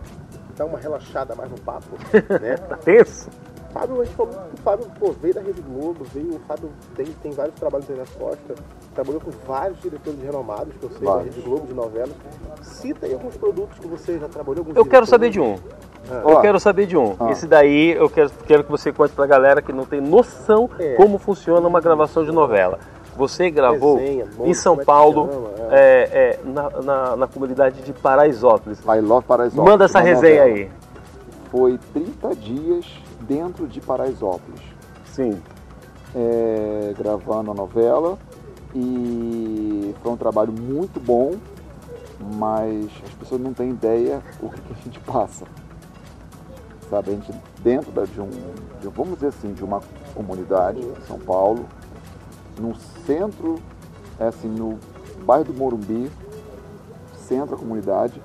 [0.57, 1.97] dar uma relaxada mais no papo,
[2.41, 2.57] né?
[2.57, 3.31] Tá tenso?
[3.73, 6.71] Fábio, a gente falou que o Fábio pô, veio da Rede Globo, veio, o Fábio
[6.95, 8.57] tem, tem vários trabalhos aí nas costas,
[8.95, 11.35] trabalhou com vários diretores renomados, que eu sei, da Vários.
[11.35, 12.11] Rede Globo, de novelas.
[12.63, 15.57] Cita aí alguns produtos que você já trabalhou, alguns Eu quero saber de um.
[16.25, 17.15] Ó, Eu quero saber de um.
[17.19, 17.31] Ah.
[17.31, 20.95] Esse daí eu quero, quero que você conte pra galera que não tem noção É.
[20.95, 22.79] como funciona uma gravação de novela.
[23.17, 27.83] Você gravou Desenha, monte, em São é Paulo, chama, é, é, na, na- na comunidade
[27.83, 28.81] de Paraisópolis.
[28.81, 29.71] I Love Paraisópolis.
[29.71, 30.57] Manda essa resenha novela.
[30.59, 30.71] aí.
[31.51, 32.87] Foi 30 dias
[33.23, 34.61] dentro de Paraisópolis.
[35.07, 35.41] Sim.
[36.15, 38.19] é, gravando a novela
[38.75, 41.33] e foi um trabalho muito bom,
[42.37, 45.47] mas as pessoas não têm ideia o que, que a gente passa.
[46.91, 47.33] Sabe, a gente
[47.63, 49.81] dentro da- de, um, de vamos dizer assim, de uma
[50.15, 51.67] comunidade São Paulo,
[52.59, 52.75] no
[53.07, 53.59] centro,
[54.21, 54.79] é assim, no
[55.25, 56.11] bairro do Morumbi,
[57.27, 58.23] centro da comunidade,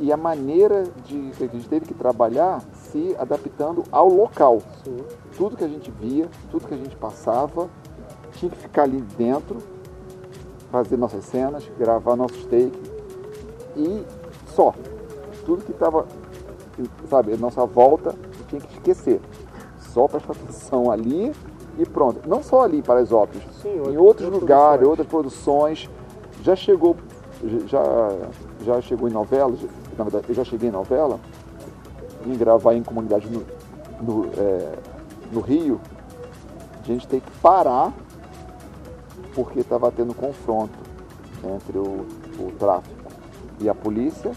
[0.00, 2.60] e a maneira de que a gente teve que trabalhar
[2.94, 4.98] se adaptando ao local Sim.
[5.36, 7.68] tudo que a gente via, tudo que a gente passava,
[8.34, 9.58] tinha que ficar ali dentro,
[10.70, 12.92] fazer nossas cenas, gravar nossos takes
[13.76, 14.04] e
[14.46, 14.72] só.
[15.44, 16.06] Tudo que estava,
[17.10, 18.14] sabe, a nossa volta
[18.48, 19.20] tinha que esquecer.
[19.78, 21.32] Só prestar atenção ali
[21.76, 22.28] e pronto.
[22.28, 24.88] Não só ali para as óperas, Sim, em outros lugares, produções.
[24.88, 25.90] outras produções.
[26.42, 26.96] Já chegou,
[27.66, 27.82] já,
[28.60, 29.58] já chegou em novelas,
[29.98, 31.18] na verdade, eu já cheguei em novela,
[32.26, 33.44] em gravar em comunidade no,
[34.00, 34.72] no, é,
[35.32, 35.80] no Rio,
[36.82, 37.92] a gente tem que parar
[39.34, 40.78] porque estava tendo confronto
[41.44, 42.06] entre o,
[42.38, 42.94] o tráfico
[43.60, 44.32] e a polícia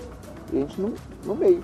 [0.52, 0.94] e a gente no,
[1.26, 1.64] no meio,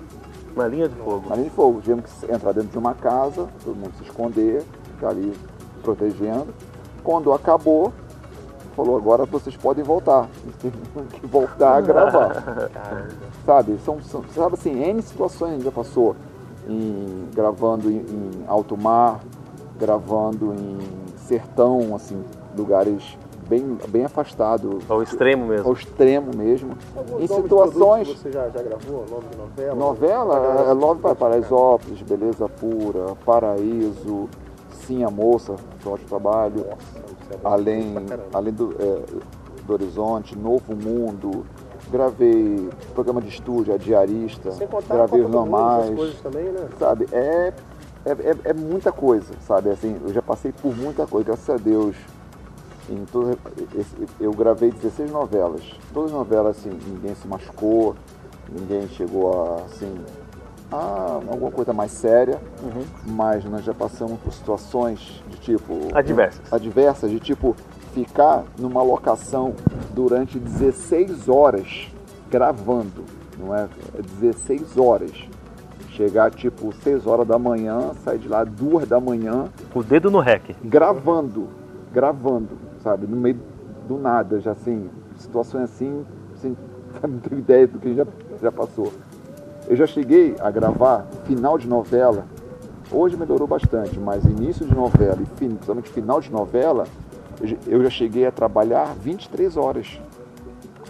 [0.56, 1.28] Na linha de fogo.
[1.28, 1.80] na linha de fogo.
[1.80, 4.62] Tivemos que entrar dentro de uma casa, todo mundo se esconder,
[4.94, 5.32] ficar ali
[5.82, 6.54] protegendo.
[7.02, 7.92] Quando acabou,
[8.74, 10.28] falou, agora vocês podem voltar.
[10.60, 10.76] Teve
[11.20, 12.70] que voltar a gravar
[13.46, 13.78] sabe?
[13.84, 16.14] São, são- sabe assim, N situações a gente já passou
[16.68, 19.20] em, gravando em, em alto mar,
[19.78, 20.78] gravando em
[21.18, 22.22] sertão, assim,
[22.56, 23.16] lugares
[23.48, 25.66] bem, bem afastados, Ao extremo mesmo.
[25.66, 26.72] ao extremo mesmo.
[26.96, 29.04] Alguns Em situações, Você já, já gravou?
[29.10, 29.74] Nome de novela?
[29.74, 31.14] novela, é Love para.
[31.14, 34.28] Paraisópolis, Beleza Pura, Paraíso,
[34.86, 37.94] Sim a Moça, é ótimo trabalho, Nossa, é além,
[38.32, 41.46] além do, é, do Horizonte, Novo Mundo,
[41.90, 46.68] gravei programa de estúdio, a diarista, Sem contar gravei os Mundo, normais, também, né?
[46.78, 47.06] sabe?
[47.12, 47.52] É,
[48.04, 49.70] é, é, é muita coisa, sabe?
[49.70, 51.96] Assim, eu já passei por muita coisa, graças a Deus.
[52.90, 53.38] Em todo,
[54.20, 55.62] eu gravei 16 novelas.
[55.94, 57.96] Todas as novelas, assim, ninguém se machucou,
[58.52, 59.94] ninguém chegou a, assim,
[60.70, 62.40] a alguma coisa mais séria,
[63.06, 65.88] mas nós já passamos por situações de tipo...
[65.94, 66.52] Adversas.
[66.52, 67.54] Adversas, de tipo,
[67.92, 69.54] ficar numa locação
[69.94, 71.88] durante 16 horas
[72.30, 73.04] gravando,
[73.38, 73.68] não é?
[73.96, 75.12] É 16 horas.
[75.90, 80.10] Chegar tipo 6 horas da manhã, sair de lá 2 da manhã, Com o dedo
[80.10, 80.56] no rec.
[80.64, 81.48] gravando,
[81.92, 83.06] gravando, sabe?
[83.06, 83.38] No meio
[83.86, 86.56] do nada, já assim, situações assim, assim
[87.06, 88.04] não tenho ideia do que já,
[88.42, 88.92] já passou.
[89.68, 92.26] Eu já cheguei a gravar final de novela,
[92.92, 96.84] hoje melhorou bastante, mas início de novela e principalmente final de novela,
[97.66, 99.98] eu já- cheguei a trabalhar 23 horas,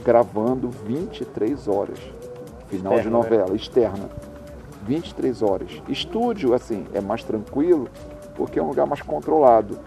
[0.05, 1.99] gravando 23 horas,
[2.69, 3.23] final de Externa, né?
[3.31, 4.11] novela, externa.
[4.87, 5.83] 23 horas.
[5.89, 7.89] Estúdio, assim, é mais tranquilo,
[8.37, 9.79] porque é um lugar mais controlado.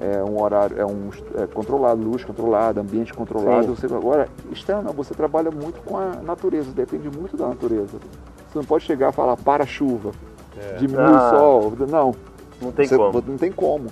[0.00, 3.76] É um horário, é um é controlado, luz controlada, ambiente controlado.
[3.76, 7.98] Você, agora, externo, você trabalha muito com a natureza, depende muito da natureza.
[8.50, 10.10] Você não pode chegar e falar para a chuva,
[10.78, 11.26] diminui Ah.
[11.26, 11.72] o sol.
[11.88, 12.14] Não,
[12.60, 13.24] Não tem você- como.
[13.26, 13.86] Não tem como.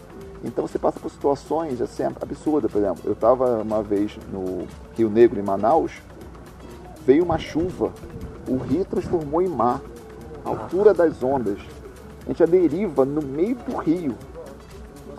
[0.45, 3.03] Então você passa por situações assim, absurdas, por exemplo.
[3.05, 4.67] Eu estava uma vez no
[4.97, 5.93] Rio Negro, em Manaus,
[7.07, 7.93] veio uma chuva,
[8.49, 9.81] o rio transformou em mar,
[10.45, 11.59] a altura das ondas.
[12.25, 14.15] A gente a deriva no meio do rio,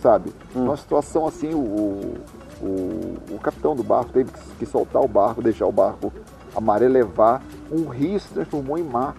[0.02, 0.32] sabe?
[0.56, 2.16] Uma situação assim, o,
[2.62, 6.14] o, o capitão do barco teve que, que soltar o barco, deixar o barco
[6.56, 9.16] a maré levar, um rio se transformou em mar.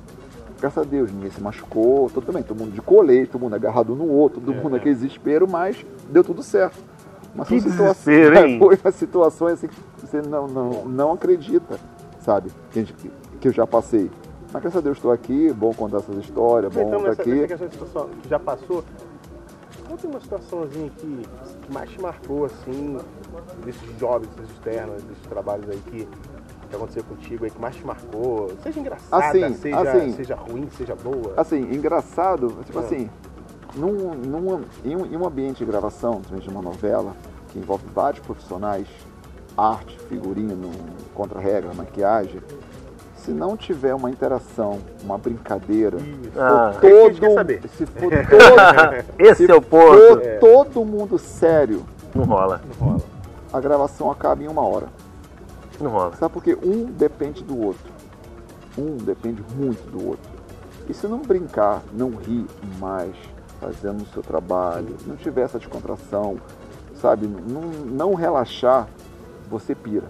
[0.60, 3.94] Graças a Deus, ninguém se machucou, todo, também, todo mundo de colete, todo mundo agarrado
[3.96, 4.78] no outro, todo É, mundo é.
[4.78, 6.76] naquele desespero, mas deu tudo certo.
[7.34, 8.58] Mas Que são situa- desespero, hein?
[8.62, 11.78] Foi uma situação assim que você não, não, não acredita,
[12.20, 12.50] sabe?
[12.70, 12.84] Que,
[13.40, 14.10] que eu já passei.
[14.52, 17.46] Mas graças a Deus estou aqui, bom contar essas histórias, bom Então, estar aqui.
[17.46, 18.84] questão de situação que já passou,
[19.88, 21.22] conta uma situaçãozinha que,
[21.62, 22.98] que mais te marcou, assim,
[23.64, 26.08] desses jobs, desses externos, desses trabalhos aí que,
[26.70, 30.12] que aconteceu contigo aí, que mais te marcou, seja engraçada, Assim, seja, assim.
[30.12, 31.34] seja ruim, seja boa.
[31.36, 32.82] Assim, engraçado, tipo Ah.
[32.82, 33.10] assim,
[33.74, 37.14] num, num, em, um, em um ambiente de gravação, de uma novela,
[37.48, 38.86] que envolve vários profissionais,
[39.56, 40.70] arte, figurino,
[41.14, 42.40] contra-regra, maquiagem,
[43.16, 46.72] se não tiver uma interação, uma brincadeira, for Ah.
[46.76, 49.98] É todo, se for todo, Esse se é o ponto.
[49.98, 53.00] for todo mundo sério, Não rola, Não rola.
[53.52, 54.86] a gravação acaba em uma hora.
[55.82, 56.16] Não rola.
[56.16, 56.56] Sabe por quê?
[56.62, 57.90] Um depende do outro.
[58.76, 60.30] Um depende muito do outro.
[60.88, 62.46] E se não brincar, não rir
[62.78, 63.14] mais,
[63.60, 66.38] fazendo o seu trabalho, não tiver essa descontração,
[66.94, 68.88] sabe, não, não relaxar,
[69.48, 70.06] você pira.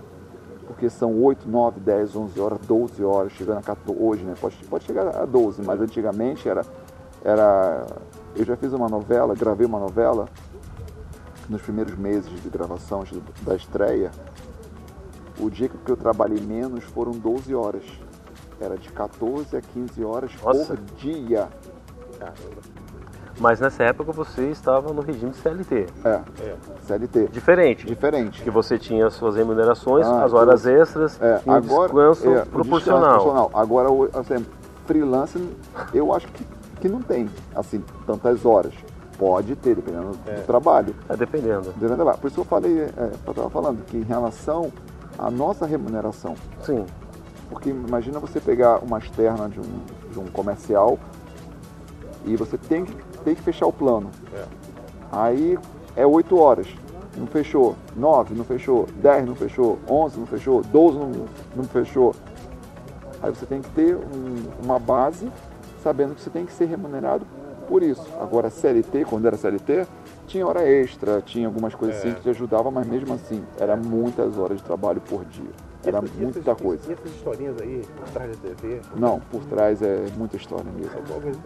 [0.66, 4.35] Porque são 8, 9, 10, 11 horas, 12 horas, chegando a 14, hoje, né?
[4.40, 6.64] Pode, pode chegar a 12, mas antigamente era,
[7.24, 7.87] era.
[8.37, 10.28] Eu já fiz uma novela, gravei uma novela
[11.48, 13.02] nos primeiros meses de gravação
[13.42, 14.12] da estreia.
[15.40, 17.83] O dia que eu trabalhei menos foram 12 horas.
[18.61, 20.74] Era de 14 a 15 horas Nossa.
[20.74, 21.48] por dia.
[22.18, 22.81] Caramba.
[23.38, 25.87] Mas nessa época você estava no regime CLT.
[26.05, 26.09] É,
[26.42, 26.57] É.
[26.83, 27.29] CLT.
[27.33, 27.87] Diferente.
[27.87, 28.42] Diferente.
[28.42, 32.44] Que você tinha as suas remunerações, Ah, as horas extras É, e agora, descanso é,
[32.44, 33.09] proporcional.
[33.24, 33.50] proporcional.
[33.55, 34.44] Agora, assim,
[34.85, 35.38] freelance,
[35.94, 36.44] eu acho que,
[36.83, 38.74] que não tem, assim, tantas horas.
[39.16, 40.35] Pode ter, dependendo É.
[40.35, 40.94] do trabalho.
[41.09, 41.62] É, dependendo.
[41.68, 42.18] Dependendo do trabalho.
[42.18, 42.92] Por isso eu falei, é,
[43.26, 44.70] eu estava falando, que em relação
[45.20, 46.85] à nossa remuneração, Sim.
[47.50, 49.80] Porque imagina você pegar uma externa de um,
[50.12, 50.98] de um comercial
[52.24, 54.09] e você tem que, tem que fechar o plano.
[54.33, 54.44] É.
[55.11, 55.59] Aí
[55.96, 56.68] é 8 horas,
[57.16, 57.74] não fechou.
[57.96, 58.87] 9 não fechou.
[59.02, 59.78] 10 não fechou.
[59.88, 60.62] 11 não fechou.
[60.62, 61.11] 12 não,
[61.56, 62.14] não fechou.
[63.20, 65.30] Aí você tem que ter um- uma base
[65.83, 67.26] sabendo que você tem que ser remunerado
[67.68, 68.06] por isso.
[68.20, 69.87] Agora, CLT, quando era CLT,
[70.31, 74.38] tinha hora extra, tinha algumas coisas assim que te ajudavam, mas mesmo assim, era muitas
[74.38, 75.51] horas de trabalho por dia.
[75.85, 76.88] Era essas- muita essas- coisa.
[76.88, 78.81] E essas historinhas aí, por trás da TV?
[78.95, 80.93] Não, por trás é muita história mesmo.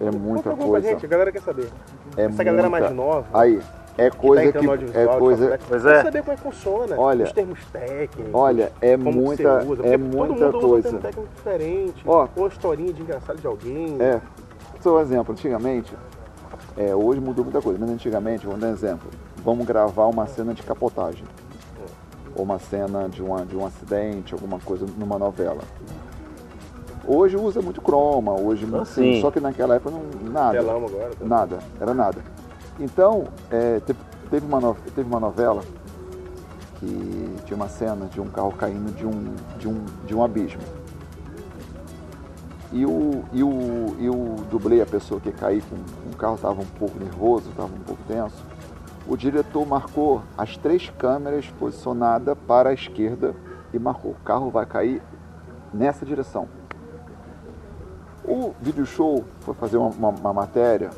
[0.00, 0.88] É muita Conta alguma pra coisa.
[0.88, 1.68] gente, a galera quer saber.
[2.16, 3.60] É Essa galera mais muita- nova, Aí,
[3.96, 4.58] é que coisa tá que.
[4.66, 5.36] entrando no É de coisa.
[5.48, 6.02] faculdade, Pois quer é.
[6.02, 8.34] saber como é que funciona, Olha, os termos técnicos.
[8.34, 10.88] Olha, é como que muita, você usa, é muita mundo usa um coisa.
[10.88, 12.28] termo técnico diferente, Ó.
[12.36, 13.96] ou historinha de engraçado de alguém.
[14.00, 14.20] É.
[14.80, 15.94] Só um exemplo, antigamente,
[16.76, 19.10] é, hoje mudou muita coisa, mas antigamente, vamos dar um exemplo.
[19.44, 21.24] Vamos gravar uma cena de capotagem.
[22.36, 25.62] Ou uma cena de, uma, de um acidente, alguma coisa numa novela.
[27.06, 29.20] Hoje usa muito croma, hoje Ah, assim, sim.
[29.20, 30.58] só que naquela época não, nada.
[30.58, 31.10] Telão agora.
[31.14, 31.24] tá?
[31.24, 32.18] Nada, era nada.
[32.80, 33.94] Então, é, te-
[34.30, 35.62] teve, uma no- teve uma novela
[36.80, 40.60] que tinha uma cena de um carro caindo de um, de um, de um abismo.
[42.74, 45.76] E o, e, o, e o dublê, a pessoa que ia cair com
[46.12, 48.44] o carro estava um pouco nervoso, estava um pouco tenso.
[49.06, 53.32] O diretor marcou as três câmeras posicionadas para a esquerda
[53.72, 55.00] e marcou: o carro vai cair
[55.72, 56.48] nessa direção.
[58.26, 60.90] O vídeo show foi fazer uma, uma- uma matéria,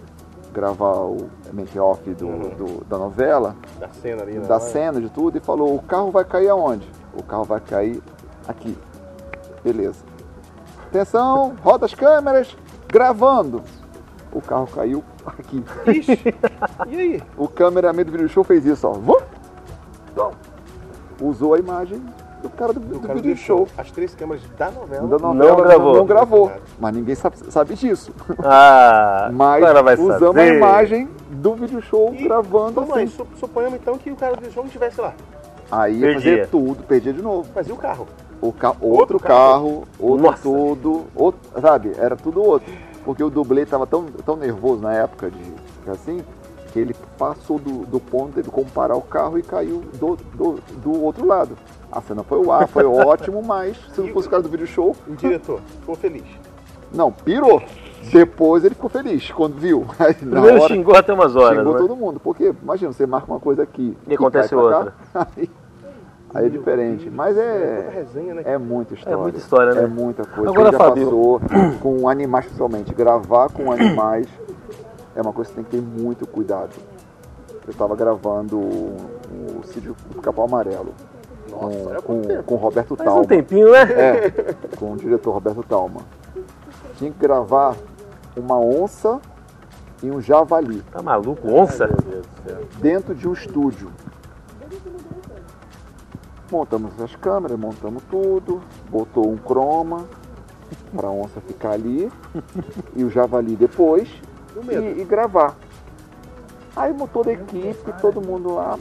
[0.54, 2.80] gravar o make-off do- Uhum.
[2.88, 4.46] da novela, Da cena ali, né?
[4.46, 6.88] da cena, de tudo, e falou: o carro vai cair aonde?
[7.14, 8.00] O carro vai cair
[8.48, 8.78] aqui.
[9.62, 10.04] Beleza.
[10.96, 12.56] Atenção, roda as câmeras,
[12.88, 13.62] gravando.
[14.32, 15.62] O carro caiu aqui.
[15.86, 16.34] Ixi,
[16.88, 17.22] e aí?
[17.36, 18.92] O cameraman do vídeo show fez isso, ó.
[18.92, 19.16] Vum.
[21.20, 22.02] Usou a imagem
[22.42, 23.68] do cara do, do O cara vídeo deixou show.
[23.78, 25.08] as três câmeras da novela.
[25.08, 25.96] Da novela, gravou.
[25.96, 26.52] Não, gravou.
[26.78, 28.12] Mas ninguém sabe, sabe disso.
[28.44, 30.40] Ah, Mas usamos saber.
[30.40, 33.06] a imagem do vídeo show E, gravando assim.
[33.06, 35.14] su- suponhamos então que o cara do show não estivesse lá.
[35.70, 36.30] Aí ia Perdia.
[36.36, 37.48] fazer tudo, perdia de novo.
[37.54, 38.06] Mas e o carro?
[38.40, 40.42] O ca- outro, Outro carro, outro Nossa.
[40.42, 41.92] tudo, outro, sabe?
[41.96, 42.70] Era tudo outro.
[43.04, 45.54] Porque o dublê estava tão, tão nervoso na época de
[45.90, 46.20] assim,
[46.72, 50.58] que ele passou do, do ponto, teve como parar o carro e caiu do, do,
[50.82, 51.56] do outro lado.
[51.90, 54.66] A cena foi o ar, foi ótimo, mas se não fosse o cara do vídeo
[54.66, 56.24] show, E o diretor ficou feliz.
[56.92, 57.62] não, pirou.
[58.12, 59.84] Depois ele ficou feliz quando viu.
[59.98, 61.78] Aí, na Primeiro hora, xingou até umas horas, xingou né?
[61.80, 62.20] todo mundo.
[62.20, 64.94] Porque, imagina, você marca uma coisa aqui E acontece cai pra outra.
[65.12, 65.50] cá, aí,
[66.34, 67.10] aí é diferente.
[67.10, 68.42] Mas Toda é, resenha, né?
[68.44, 69.18] é muita história.
[69.18, 69.82] muita história, né?
[69.82, 70.50] É muita coisa.
[70.50, 71.40] Agora, já Fábio- passou
[71.82, 72.94] com animais principalmente.
[72.94, 74.26] Gravar com animais
[75.14, 76.70] é uma coisa que tem que ter muito cuidado.
[77.66, 78.96] Eu estava gravando o,
[79.60, 80.94] o Sítio do Capão Amarelo
[81.50, 83.26] Nossa, é com, muito com, o Roberto Faz um Talma.
[83.26, 83.82] tempinho, né?
[83.82, 84.30] É,
[84.76, 86.00] com o diretor Roberto Talma.
[86.96, 87.74] Tinha que gravar
[88.36, 89.20] uma onça
[90.02, 91.48] e um javali Tá maluco?
[91.50, 91.88] Onça?
[92.78, 93.90] Dentro de um estúdio.
[96.50, 100.06] Montamos as câmeras, montamos tudo, botou um croma
[100.94, 102.10] para a onça ficar ali
[102.94, 104.08] e o javali depois
[104.70, 105.56] E e, gravar.
[106.74, 108.78] Aí toda a equipe, todo mundo lá.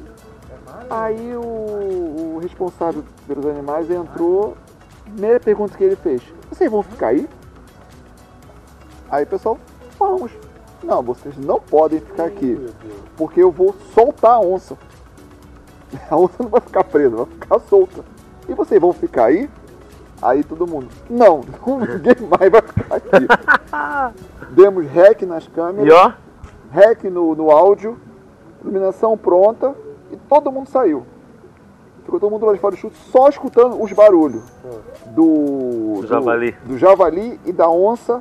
[0.89, 4.55] Aí o, o responsável pelos animais entrou.
[5.03, 7.27] Primeira pergunta que ele fez: Vocês vão ficar aí?
[9.09, 9.57] Aí o pessoal,
[9.97, 10.31] vamos.
[10.83, 12.59] Não, vocês não podem ficar aqui
[13.15, 14.77] porque eu vou soltar a onça.
[16.09, 18.03] A onça não vai ficar presa, vai ficar solta.
[18.47, 19.49] E vocês vão ficar aí?
[20.21, 23.27] Aí todo mundo, não, ninguém mais vai ficar aqui.
[24.51, 26.13] Demos rec nas E câmeras, ó,
[26.71, 27.97] rec no, no áudio,
[28.61, 29.75] iluminação pronta
[30.11, 31.05] e todo mundo saiu.
[32.05, 34.43] Ficou todo mundo lá de fora do chute só escutando os barulhos
[35.07, 36.51] do, Do javali.
[36.63, 38.19] do javali e da onça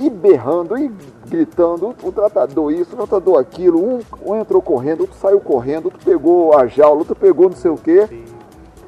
[0.00, 0.90] e berrando e
[1.28, 6.00] gritando, o tratador isso, o tratador aquilo, um, um entrou correndo, outro saiu correndo, outro
[6.04, 8.08] pegou a jaula, outro pegou não sei o quê.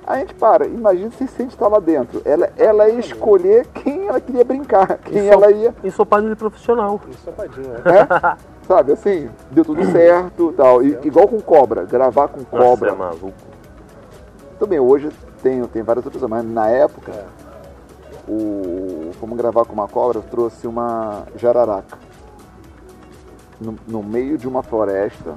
[0.04, 2.20] A gente para, imagina se a gente está lá dentro.
[2.24, 5.72] Ela, ela ia escolher quem ela queria brincar, quem Isso- ela ia.
[5.84, 7.00] ensopado de profissional.
[7.08, 7.78] Ensopadinho, né?
[7.86, 8.36] É?
[8.66, 10.82] Sabe, assim, deu tudo certo tal.
[10.82, 12.90] E, igual com cobra, gravar com Nossa, cobra.
[12.90, 13.32] é maluco.
[14.58, 15.08] Também hoje
[15.42, 17.41] tem, tem várias outras, mas na época, É.
[18.32, 21.98] o, fomos gravar com uma cobra, eu trouxe uma jararaca.
[23.60, 25.36] No, no meio de uma floresta,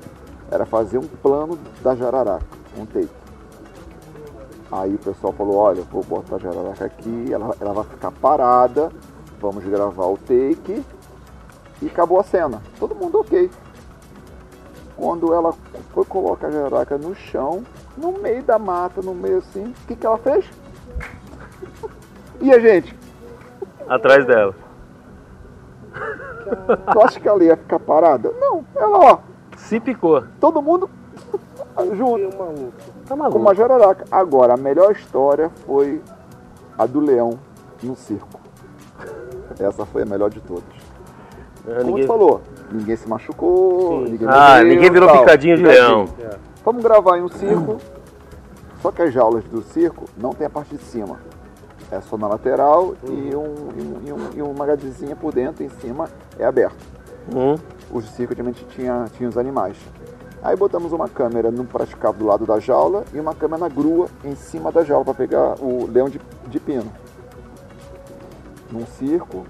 [0.49, 2.45] era fazer um plano da jararaca,
[2.77, 3.09] um take.
[4.71, 8.91] Aí o pessoal falou, olha, vou botar a jararaca aqui, ela, ela vai ficar parada,
[9.39, 10.83] vamos gravar o take
[11.81, 12.61] e acabou a cena.
[12.79, 13.49] Todo mundo ok.
[14.97, 15.53] Quando ela
[15.93, 17.63] foi colocar a jararaca no chão,
[17.97, 20.45] no meio da mata, no meio assim, o que, que ela fez?
[22.45, 22.95] E a gente?
[23.89, 24.53] Atrás dela.
[26.93, 28.31] Tu acha que ela ia ficar parada?
[28.39, 29.17] Não, ela ó,
[29.57, 30.23] Se picou.
[30.39, 30.87] todo mundo
[31.95, 32.19] junto.
[32.19, 32.73] Meu maluco.
[32.77, 33.39] Tá com maluco.
[33.39, 34.05] uma jararaca.
[34.11, 35.99] Agora, a melhor história foi
[36.77, 37.31] a do leão
[37.81, 38.39] no circo.
[39.59, 40.63] Essa foi a melhor de todas.
[41.67, 42.41] É, Como ninguém- tu falou,
[42.71, 44.11] ninguém se machucou, Sim.
[44.11, 45.19] ninguém Ah, morreu, ninguém virou tal.
[45.21, 46.05] picadinho de leão.
[46.19, 46.37] É.
[46.63, 47.77] Vamos gravar em um circo,
[48.83, 51.19] só que as jaulas do circo não tem a parte de cima.
[51.91, 55.63] É só na lateral e, um, e, um, e, um, e uma gradezinha por dentro,
[55.63, 56.77] em cima é aberto.
[57.33, 57.55] Hum,
[57.91, 59.77] Os de circo antigamente tinha, tinha os animais.
[60.41, 64.07] Aí botamos uma câmera no praticável do lado da jaula e uma câmera na grua
[64.23, 66.91] em cima da jaula para pegar o leão de, de pino.
[68.71, 69.45] Num circo,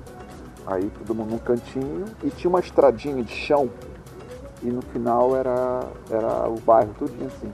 [0.65, 3.69] aí todo mundo num cantinho e tinha uma estradinha de chão
[4.63, 7.51] e no final era, era o bairro, tudinho assim.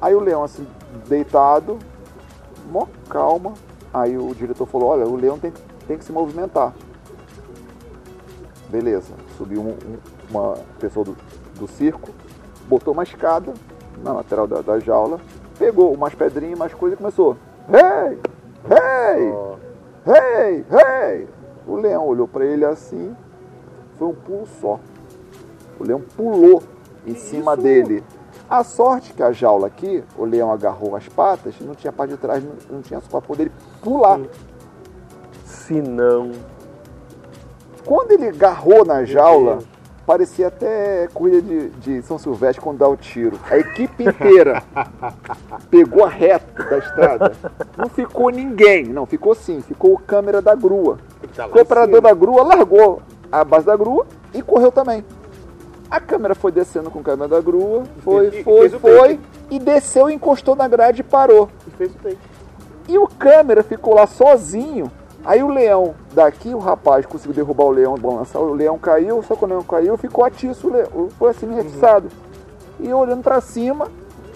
[0.00, 0.66] Aí o leão assim,
[1.08, 1.78] deitado,
[2.70, 3.52] mó calma.
[3.92, 5.52] Aí o diretor falou, olha, o leão tem,
[5.86, 6.72] tem que se movimentar.
[8.68, 9.98] Beleza, subiu um- um-
[10.30, 11.16] uma pessoa do,
[11.58, 12.10] do circo,
[12.68, 13.52] botou uma escada
[14.02, 15.20] na lateral da, da jaula,
[15.58, 17.36] pegou umas pedrinhas, umas coisas e começou.
[17.68, 18.18] Hey!
[18.68, 19.30] Hey!
[19.32, 19.54] Ó,
[20.06, 20.64] Hey!
[20.70, 21.28] Hey!
[21.66, 23.14] O leão olhou para ele assim,
[23.98, 24.80] foi um pulo só.
[25.78, 26.62] O leão pulou
[27.06, 28.02] em cima dele.
[28.48, 32.16] A sorte que a jaula aqui, o leão agarrou as patas, não tinha parte de
[32.18, 33.50] trás, não, tinha só para poder
[33.82, 34.20] pular.
[35.44, 36.32] se não.
[37.84, 39.58] Quando ele agarrou na jaula,
[40.06, 43.38] parecia até corrida de, de São Silvestre quando dá o tiro.
[43.50, 44.62] A equipe inteira
[45.70, 47.32] pegou a reta da estrada.
[47.76, 50.98] Não ficou ninguém, não, ficou sim, ficou o câmera da grua.
[51.34, 55.04] tá O operador da grua largou a base da grua e correu também.
[55.94, 60.10] A câmera foi descendo com a câmera da grua, foi, E- foi, foi, e desceu,
[60.10, 61.48] encostou na grade e parou.
[61.68, 62.18] E fez o take.
[62.88, 64.90] E o câmera ficou lá sozinho.
[65.24, 69.36] Aí o leão, daqui o rapaz conseguiu derrubar o leão, balançar, o leão caiu, só
[69.36, 72.08] que o leão caiu, ficou atiço, o leão, foi assim, meio atiçado.
[72.80, 73.86] E olhando pra cima,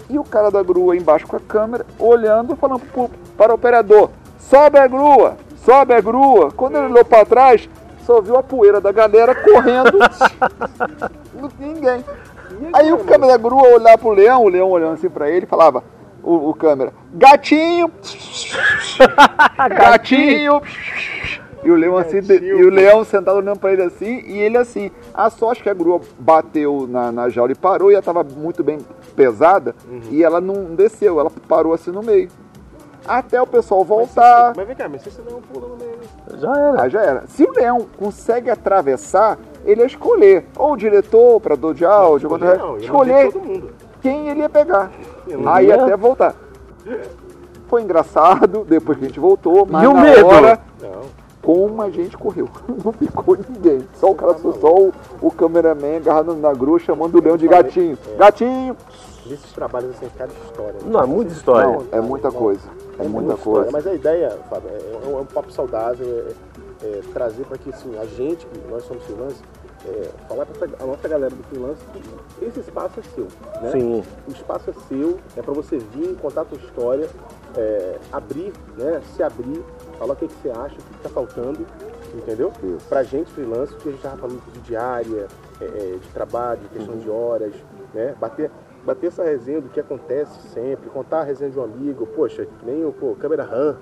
[0.09, 4.11] e o cara da grua embaixo com a câmera, olhando, falando pro, para o operador,
[4.39, 5.35] sobe a grua,
[5.65, 6.51] sobe a grua.
[6.55, 7.69] Quando ele olhou pra trás,
[8.05, 9.99] só viu a poeira da galera correndo,
[11.39, 12.05] não tinha ninguém.
[12.73, 15.83] Aí o câmera da grua olhar pro leão, o leão olhando assim pra ele, falava,
[16.23, 17.91] o, o câmera, gatinho,
[19.69, 20.61] gatinho.
[21.61, 24.57] E o leão assim, de- e o leão sentado olhando pra ele assim, e ele
[24.57, 24.89] assim.
[25.13, 28.63] A sorte que a grua bateu na, na jaula e parou, e ela tava muito
[28.63, 28.77] bem
[29.13, 29.75] pesada,
[30.09, 32.29] e ela não desceu, ela parou assim no meio.
[33.05, 34.53] Até o pessoal voltar.
[34.55, 35.99] Mas vem cá, mas se você não pula no meio.
[36.37, 36.81] Já era.
[36.83, 37.27] Aí já era.
[37.27, 40.45] Se o leão consegue atravessar, ele ia escolher.
[40.57, 43.69] Ou o diretor, o operador de áudio, Escolher não, ia escolher morder todo mundo.
[44.01, 44.91] quem ele ia pegar.
[45.27, 45.83] Eu Aí ia.
[45.83, 46.35] até voltar.
[47.67, 50.25] Foi engraçado, depois que a gente voltou, mas E o na medo?
[50.27, 51.01] hora Não.
[51.41, 52.47] como a gente correu.
[52.83, 53.87] Não ficou ninguém.
[53.93, 57.97] Só o cara, só o, o cameraman agarrado na grua chamando o leão de gatinho.
[58.17, 58.75] Gatinho!
[59.25, 60.73] Nesses trabalhos assim, cada história.
[60.73, 60.79] né?
[60.87, 61.67] Não, é muita história.
[61.69, 62.67] Não, é muita coisa.
[62.97, 63.69] É muita coisa.
[63.71, 66.31] Mas a ideia, Fábio, é, é um, é um papo saudável, é,
[66.81, 69.41] é trazer para que assim, a gente, que nós somos freelancers,
[69.85, 73.27] é, falar para a nossa galera do freelance que esse espaço é seu.
[73.61, 73.71] Né?
[73.71, 74.03] Sim.
[74.27, 77.09] O espaço é seu, é para você vir, contar a tua história,
[77.55, 79.01] é, abrir, né?
[79.15, 79.63] se abrir,
[79.97, 81.65] falar o que, que você acha, o que está faltando,
[82.13, 82.51] entendeu?
[82.63, 82.87] Isso.
[82.87, 85.27] Pra gente freelance, que a gente estava falando de diária,
[85.61, 87.53] é, é, de trabalho, de questão de horas,
[87.93, 88.15] né?
[88.19, 88.51] Bater,
[88.89, 92.65] bater essa resenha do que acontece sempre, contar a resenha de um amigo, poxa, que
[92.65, 93.75] nem o pô, câmera RAM,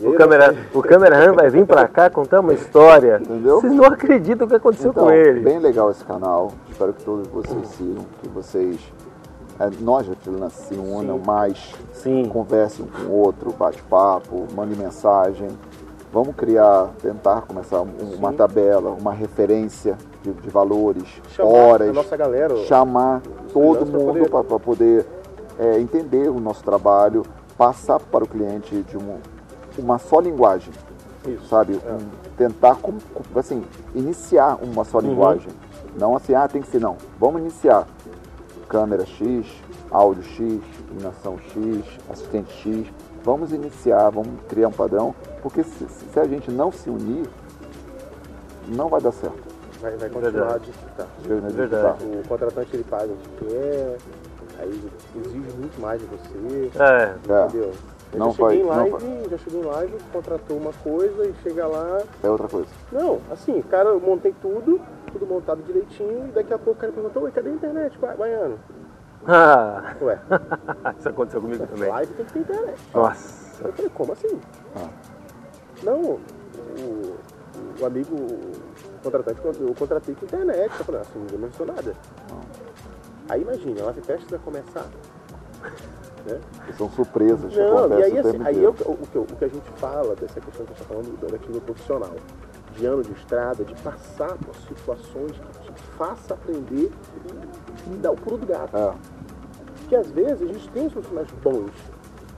[0.00, 0.66] E o, câmera, né?
[0.74, 3.20] o câmera vai vir pra cá contar uma história.
[3.22, 3.60] Entendeu?
[3.60, 5.38] Vocês não acreditam o que aconteceu Então, com ele.
[5.38, 6.50] bem legal esse canal.
[6.68, 8.92] Espero que todos vocês sigam, que vocês,
[9.60, 12.24] é, nós da freelance se unam mais, Sim.
[12.28, 15.46] conversem um com o outro, bate-papo, mande mensagem.
[16.14, 21.92] Vamos criar, tentar começar um- uma tabela, uma referência de, de valores, chamar horas, a
[21.92, 23.20] nossa galera, chamar
[23.52, 25.06] todo pra mundo poder- para poder
[25.58, 27.24] é, entender o nosso trabalho,
[27.58, 29.18] passar para o cliente de um-
[29.76, 30.72] uma só linguagem,
[31.26, 31.80] isso, sabe?
[31.84, 31.92] É.
[31.92, 32.76] Um- tentar,
[33.34, 35.04] assim, iniciar uma só Uhum.
[35.08, 35.48] linguagem.
[35.98, 36.96] Não assim, ah, tem que ser, não.
[37.20, 37.86] Vamos iniciar.
[38.68, 39.46] Câmera X,
[39.90, 42.86] áudio X, iluminação X, assistente X.
[43.24, 45.12] Vamos iniciar, vamos criar um padrão,
[45.44, 47.28] porque se, se a gente não se unir,
[48.68, 49.36] não vai dar certo.
[49.78, 50.64] vai, vai continuar a Verdade.
[50.64, 51.06] dificultar.
[51.28, 52.04] Vai Verdade.
[52.24, 53.96] O contratante ele paga o que quer,
[54.58, 57.72] aí exige muito mais de você, É, É, entendeu?
[58.14, 61.34] Eu Não já cheguei em vai- live, já cheguei em live, contratou uma coisa e
[61.42, 62.00] chega lá.
[62.22, 62.68] é outra coisa.
[62.90, 64.80] Não, assim, cara, eu montei tudo,
[65.12, 68.14] tudo montado direitinho, e daqui a pouco o cara perguntou, ué, cadê a internet, ba-
[68.16, 68.58] baiano?
[69.26, 70.18] Ah, Ué,
[70.98, 71.88] isso aconteceu comigo também.
[71.90, 72.78] live tem que ter internet.
[72.94, 73.44] Nossa.
[73.64, 74.40] Eu falei, como assim?
[74.76, 74.88] Ah.
[75.84, 77.16] Não, o,
[77.80, 80.72] o amigo, o contratante, eu contratei com internet.
[80.78, 81.92] Eu falei, assim, ninguém me avisou nada.
[83.28, 84.86] Aí imagina, a live teste vai começar.
[86.26, 86.40] Né?
[86.78, 89.44] São surpresas que Não, e aí, o assim, tempo aí eu- o, que, o que
[89.44, 92.14] a gente fala dessa questão que a gente está falando da daquilo profissional,
[92.74, 96.90] de ano de estrada, de passar por situações que te faça aprender
[97.86, 98.74] e, e dar o pulo do gato.
[98.76, 98.94] É,
[99.80, 101.70] Porque às vezes a gente tem os profissionais bons,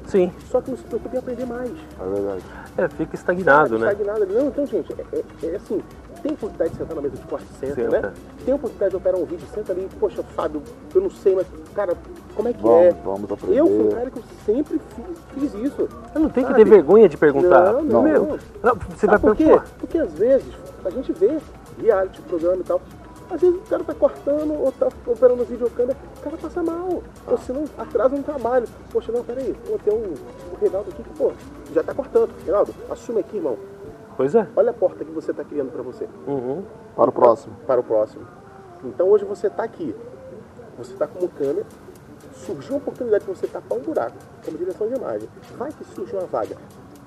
[0.07, 1.70] Sim, só que não se preocupa em aprender mais.
[1.70, 2.44] é verdade.
[2.79, 3.93] É, fica estagnado, né?
[3.93, 4.35] Estagnado ali.
[4.35, 5.81] Não, então, gente, é, é- é assim,
[6.22, 8.01] tem oportunidade de sentar na mesa de corte senta, Senta.
[8.01, 8.12] né?
[8.45, 10.62] Tem oportunidade de operar um vídeo, senta ali, poxa, Fábio,
[10.95, 11.95] eu não sei, mas, cara,
[12.35, 12.93] como é que Vamos, é?
[13.05, 13.59] vamos aprender.
[13.59, 15.89] Eu fui um cara que eu sempre fiz, fiz isso.
[16.14, 17.72] Eu não tem que ter vergonha de perguntar.
[17.72, 18.39] Não, não, Meu, não.
[18.62, 19.61] não, Você vai Sabe por quê?
[19.79, 20.47] Porque às vezes
[20.85, 21.39] a gente vê
[21.81, 22.81] reality, programa e tal.
[23.29, 27.03] Às vezes o cara tá cortando ou tá operando videocâmera, o cara passa mal.
[27.27, 28.68] Ou se não, atrasa um trabalho.
[28.93, 30.14] Poxa, não, peraí, pô, tem um,
[30.53, 31.33] o Reinaldo aqui que, pô,
[31.74, 32.31] já tá cortando.
[32.45, 33.57] Reinaldo, assume aqui, irmão.
[34.16, 34.47] Pois é.
[34.57, 36.62] Olha a porta que você tá criando pra você, Uhum.
[36.95, 37.55] Para o próximo.
[37.66, 38.27] para o próximo.
[38.85, 39.95] Então hoje você tá aqui,
[40.79, 41.66] você tá como câmera,
[42.33, 45.29] surgiu uma oportunidade de você tapar um buraco, como direção de imagem.
[45.57, 46.57] Vai que surge uma vaga.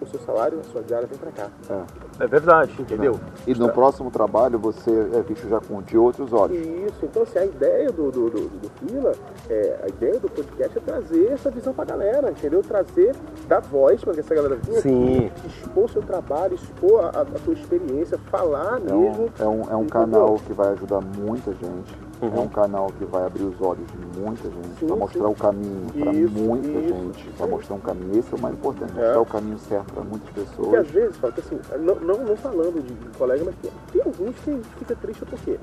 [0.01, 1.49] O seu salário, a sua diária vem pra cá.
[1.69, 2.23] É.
[2.23, 2.73] É verdade.
[2.79, 3.19] Entendeu?
[3.45, 6.57] E no próximo trabalho você é visto já com de outros olhos.
[6.57, 9.11] Isso, então assim, a ideia do, do, do, do Fila,
[9.49, 12.61] é, a ideia do podcast é trazer essa visão pra galera, entendeu?
[12.63, 13.13] Trazer,
[13.47, 15.25] dar voz pra que essa galera venha Sim.
[15.27, 19.23] aqui, expor o seu trabalho, expor a, a, a sua experiência, falar É mesmo.
[19.25, 19.85] um, é um, é um Entendeu?
[19.89, 22.08] canal que vai ajudar muita gente.
[22.21, 22.35] Uhum.
[22.35, 25.31] É um canal que vai abrir os olhos de muita gente, Sim, vai mostrar sim.
[25.31, 27.53] o caminho para muita isso, gente, vai aí.
[27.53, 28.19] mostrar um caminho.
[28.19, 28.95] Esse é o mais importante, É.
[29.05, 30.79] mostrar o caminho certo para muitas Porque pessoas.
[30.81, 34.01] às vezes, fala que assim, não, não, não falando de, de colega, mas tem, tem
[34.01, 35.59] alguns que a gente fica triste porque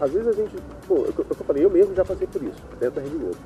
[0.00, 2.62] às vezes a gente, pô, eu, eu, eu falei, eu mesmo já passei por isso,
[2.78, 3.36] dentro da Rede Globo.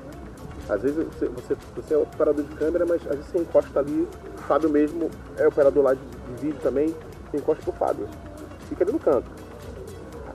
[0.69, 4.07] Às vezes você, você, você é operador de câmera, mas às vezes você encosta ali,
[4.37, 6.87] o Fábio mesmo é operador lá de, de vídeo também,
[7.31, 8.07] você encosta pro Fábio.
[8.69, 9.29] Fica ali no canto.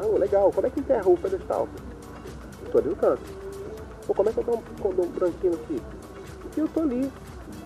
[0.01, 1.67] Ah, legal, como é que enterra o pedestal?
[2.71, 3.23] Tô ali no canto.
[4.07, 5.83] Pô, como é que eu dou um, um branquinho aqui?
[6.57, 7.11] E eu tô ali.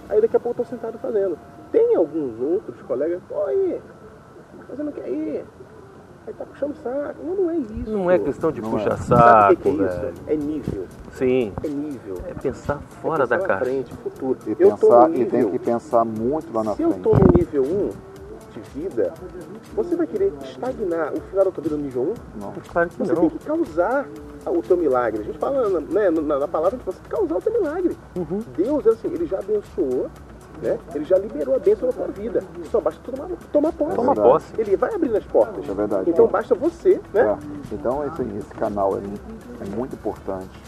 [0.08, 1.38] Aí daqui a pouco eu tô sentado fazendo.
[1.70, 3.80] Tem alguns outros colegas, pô aí,
[4.58, 5.44] tá fazendo o que aí?
[6.26, 7.16] Aí tá puxando saco.
[7.24, 7.90] Não, não é isso.
[7.90, 8.96] Não é questão de Não puxar é.
[8.96, 10.22] Sabe o saco, que, que é isso?
[10.28, 10.86] É nível.
[11.12, 11.52] Sim.
[11.64, 12.14] É nível.
[12.28, 13.64] É pensar É fora da pensar na caixa.
[13.64, 14.38] frente, futuro.
[14.46, 16.90] E, eu tô pensar, no e nível, tem que pensar muito lá na se eu
[16.90, 17.02] frente.
[17.02, 17.90] tô no nível 1
[18.52, 19.14] de vida,
[19.74, 22.40] você vai querer estagnar o final da tua vida no nível 1?
[22.40, 22.52] Não.
[22.70, 23.20] Claro que Você não.
[23.22, 24.06] tem que causar
[24.50, 25.22] o teu milagre.
[25.22, 27.96] A gente fala né, na, na palavra que você causar o teu milagre.
[28.16, 28.40] Uhum.
[28.56, 30.10] Deus, assim, ele já abençoou,
[30.62, 30.78] né?
[30.94, 32.42] Ele já liberou a bênção na tua vida.
[32.70, 33.96] Só basta tomar, tomar posse.
[33.96, 34.28] Toma verdade.
[34.28, 34.52] posse.
[34.58, 35.68] Ele vai abrir as portas.
[35.68, 36.10] É verdade.
[36.10, 37.22] Então basta você, né?
[37.22, 37.74] É.
[37.74, 39.00] Então esse, esse canal é,
[39.64, 40.62] é muito importante,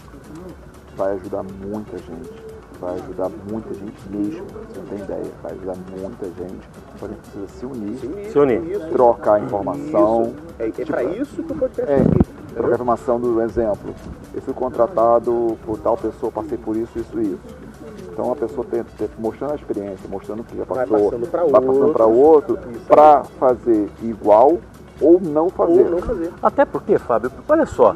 [0.95, 2.44] vai ajudar muita gente.
[2.79, 6.69] Vai ajudar muita gente mesmo, você não tem ideia, vai ajudar muita gente,
[6.99, 8.89] porém precisa se unir, Se unir, Se unir.
[8.91, 10.23] trocar informação.
[10.23, 10.35] Isso.
[10.59, 12.19] É, é para isso que o podcast É, é aqui.
[12.53, 13.93] trocar informação do exemplo.
[14.33, 17.65] Eu fui contratado por tal pessoa, passei por isso, isso e isso.
[18.11, 21.19] Então a pessoa tem, tem- mostrando a experiência, mostrando o que já Vai passou, vai
[21.61, 22.57] passando para outro.
[22.87, 24.57] para fazer igual
[25.01, 25.83] ou não fazer.
[25.85, 26.31] Ou não fazer.
[26.41, 27.95] Até porque, Fábio, olha só,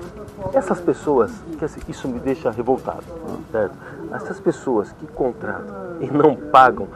[0.54, 3.04] essas pessoas, que isso me deixa revoltado,
[3.52, 3.76] certo?
[4.14, 6.88] Essas pessoas que contratam e não pagam,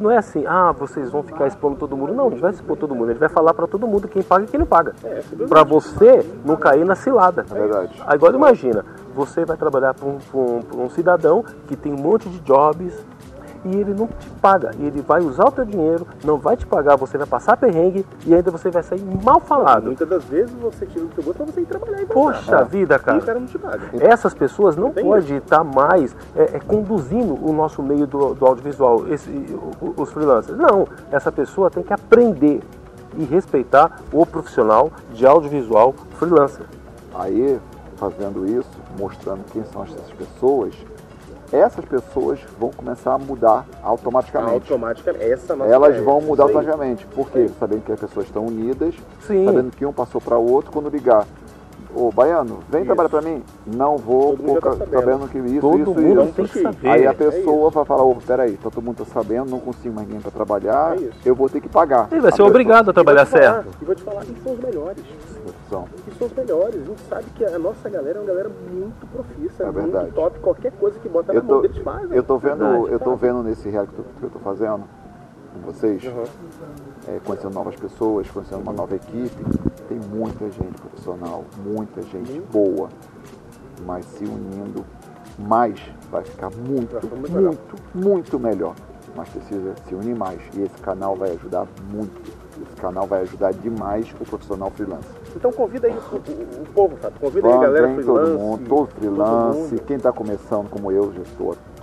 [0.00, 2.12] não, é assim, ah, vocês vão ficar expondo todo mundo.
[2.12, 4.20] Não, a gente vai expor todo mundo, a gente vai falar para todo mundo quem
[4.22, 4.92] paga e quem não paga.
[5.04, 5.48] É, simplesmente.
[5.48, 7.46] Para você não cair na cilada.
[7.50, 8.02] É verdade.
[8.04, 8.84] Agora imagina,
[9.14, 12.92] você vai trabalhar para um, um- um cidadão que tem um monte de jobs
[13.64, 14.70] e ele não te paga.
[14.78, 18.04] E ele vai usar o teu dinheiro, não vai te pagar, você vai passar perrengue
[18.26, 19.84] e ainda você vai sair mal falado.
[19.84, 22.94] Muitas das vezes você tira do seu gosto pra você ir trabalhar e Poxa vida,
[22.94, 23.20] E o cara.
[23.20, 23.80] cara não te paga.
[24.00, 29.08] Essas pessoas não podem estar mais é, é, conduzindo o nosso meio do, do audiovisual,
[29.08, 29.30] esse-
[29.80, 30.58] o- os freelancers.
[30.58, 32.60] Não, essa pessoa tem que aprender
[33.16, 36.66] e respeitar o profissional de audiovisual freelancer.
[37.14, 37.58] Aí,
[37.96, 40.74] fazendo isso, mostrando quem são essas pessoas,
[41.54, 44.54] essas pessoas vão começar a mudar automaticamente.
[44.54, 45.24] Automaticamente.
[45.24, 47.06] Essa é a nossa Elas vão mudar automaticamente.
[47.06, 47.48] Por quê?
[47.58, 49.44] Sabendo que as pessoas estão unidas, Sim.
[49.44, 51.24] sabendo que um passou para o outro, quando ligar.
[51.96, 52.86] Ô, Baiano, vem Isso.
[52.86, 53.42] trabalhar para mim.
[53.66, 54.90] Não vou, Todo tá sabendo.
[54.92, 56.32] sabendo que isso, Todo isso, mundo isso.
[56.32, 56.88] tem que saber.
[56.88, 60.06] Aí a É pessoa vai falar, ô, peraí, todo mundo tá sabendo, não consigo mais
[60.08, 62.08] ninguém para trabalhar, É eu vou ter que pagar.
[62.10, 63.68] Ele vai A ser pessoa- obrigado a trabalhar E falar- certo.
[63.80, 65.04] E vou te falar que são os melhores.
[65.70, 65.84] São.
[66.04, 66.74] Que são os melhores.
[66.82, 70.04] A gente sabe que a nossa galera é uma galera muito profissa, É verdade.
[70.04, 70.38] muito top.
[70.40, 72.08] Qualquer coisa que bota Eu na mão deles fazem.
[72.16, 74.82] eu tô vendo, Verdade, eu tô vendo nesse reality que eu- tô fazendo
[75.64, 76.24] vocês, Uhum.
[77.08, 79.44] é, conhecendo novas pessoas, conhecendo uma nova equipe.
[79.88, 82.88] Tem muita gente profissional, muita gente boa,
[83.86, 84.84] mas se unindo
[85.38, 85.78] mais
[86.10, 87.42] vai ficar muito, muito melhor.
[87.54, 88.74] muito, muito melhor.
[89.16, 92.32] Mas precisa se unir mais e esse canal vai ajudar muito.
[92.62, 95.10] Esse canal vai ajudar demais o profissional freelancer.
[95.36, 97.18] Então convida aí o, o- o povo, sabe?
[97.20, 98.30] Convida aí a galera vem freelance.
[98.32, 99.58] todo mundo, todo freelance.
[99.58, 99.82] mundo.
[99.86, 101.22] Quem está começando como eu, já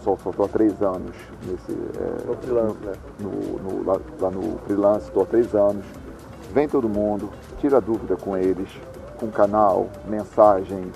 [0.04, 2.94] só estou há três anos nesse, é, No freelance, né?
[3.20, 3.30] no,
[3.60, 5.86] no- lá, lá no freelance, estou há três anos.
[6.54, 7.30] Vem todo mundo,
[7.60, 8.70] tira dúvida com eles,
[9.20, 10.92] com canal, mensagem,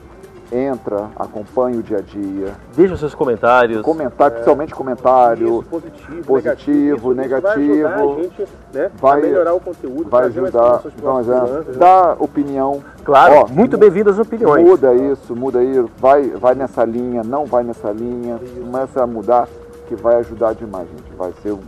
[0.51, 3.81] entra, acompanha o dia a dia, Deixa os seus comentários.
[3.81, 7.73] comentário, principalmente comentário, Isso, positivo, positivo, negativo.
[7.73, 8.21] Isso vai ajudar a negativo.
[8.23, 11.65] gente né, Vai- melhorar o conteúdo, vai ajudar, então, né?
[11.77, 12.83] dá opinião.
[13.03, 14.65] Claro, Ó, muito bem-vindas às opiniões.
[14.65, 19.47] Muda isso, muda isso, vai, vai nessa linha, não vai nessa linha, começa a mudar,
[19.87, 21.15] que vai ajudar demais, gente.
[21.17, 21.59] Vai ser um-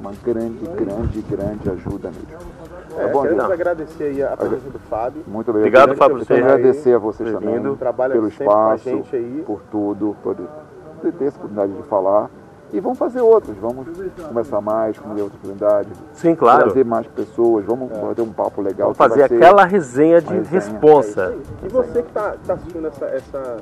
[0.00, 2.81] uma grande, grande, grande ajuda mesmo.
[2.98, 3.52] É, Tá bom, queremos gente?
[3.52, 5.22] agradecer aí a presença do Fábio.
[5.26, 5.82] Muito obrigado.
[5.90, 8.84] Obrigado, Fábio, por quero ser agradecer a vocês também Trabalha pelo sempre com a espaço,
[8.96, 9.44] gente aí.
[9.46, 12.30] por tudo, por ter ter essa oportunidade de falar.
[12.72, 13.86] E vamos fazer outros, vamos
[14.28, 16.64] conversar mais, com outra oportunidade, Sim, claro.
[16.64, 18.94] trazer mais pessoas, vamos bater um papo legal.
[18.94, 20.50] Vamos fazer aquela resenha de resenha.
[20.50, 21.34] responsa.
[21.62, 23.56] E você que está assistindo essa, essa-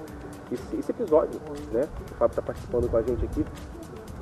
[0.52, 1.40] esse, esse episódio,
[1.72, 1.82] né?
[2.12, 3.44] O Fábio está participando com a gente aqui.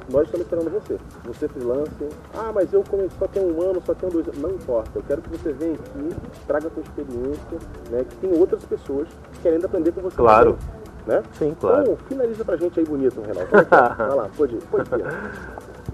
[0.08, 0.98] Nós estamos esperando você.
[1.24, 2.08] Você freelancer.
[2.34, 2.82] Ah, mas eu
[3.18, 4.40] só tenho um ano, só tenho dois anos.
[4.40, 4.90] Não importa.
[4.94, 7.58] Eu quero que você venha aqui, traga a sua experiência,
[7.90, 8.04] né?
[8.08, 9.08] Que tem outras pessoas
[9.42, 10.16] querendo aprender com você.
[10.16, 10.56] Claro.
[11.04, 11.22] também, Né?
[11.38, 11.82] Sim, claro.
[11.82, 13.48] Então, finaliza pra gente aí bonito, Renato.
[13.50, 13.64] Vai.
[14.08, 14.62] Vai lá, pode ir.
[14.70, 15.04] Pode ir.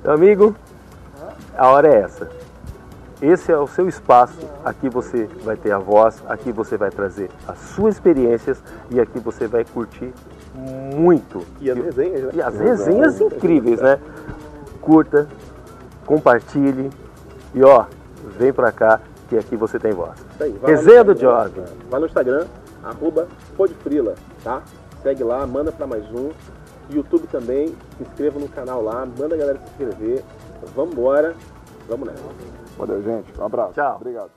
[0.04, 0.56] Meu amigo,
[1.56, 2.28] a hora é essa.
[3.22, 4.38] Esse é o seu espaço.
[4.64, 9.18] Aqui você vai ter a voz, aqui você vai trazer as suas experiências e aqui
[9.18, 10.12] você vai curtir
[10.54, 11.44] muito.
[11.60, 12.30] E as resenhas, né?
[12.34, 13.98] E as resenhas incríveis, né?
[14.80, 15.26] Curta,
[16.06, 16.90] compartilhe
[17.54, 17.86] e ó,
[18.38, 20.18] vem pra cá que aqui você tem voz.
[20.34, 21.54] Isso aí, Resenha do Jorge
[21.88, 22.46] Vai no Instagram,
[22.82, 23.26] arroba
[23.56, 24.62] podfrila, tá?
[25.02, 26.30] Segue lá, manda pra mais um.
[26.90, 30.22] YouTube também, se inscreva no canal lá, manda a galera se inscrever.
[30.74, 31.34] Vamos embora,
[31.88, 32.22] vamos nessa.
[32.76, 33.40] Valeu, gente.
[33.40, 33.72] Um abraço.
[33.72, 33.96] Tchau.
[33.96, 34.30] Obrigado.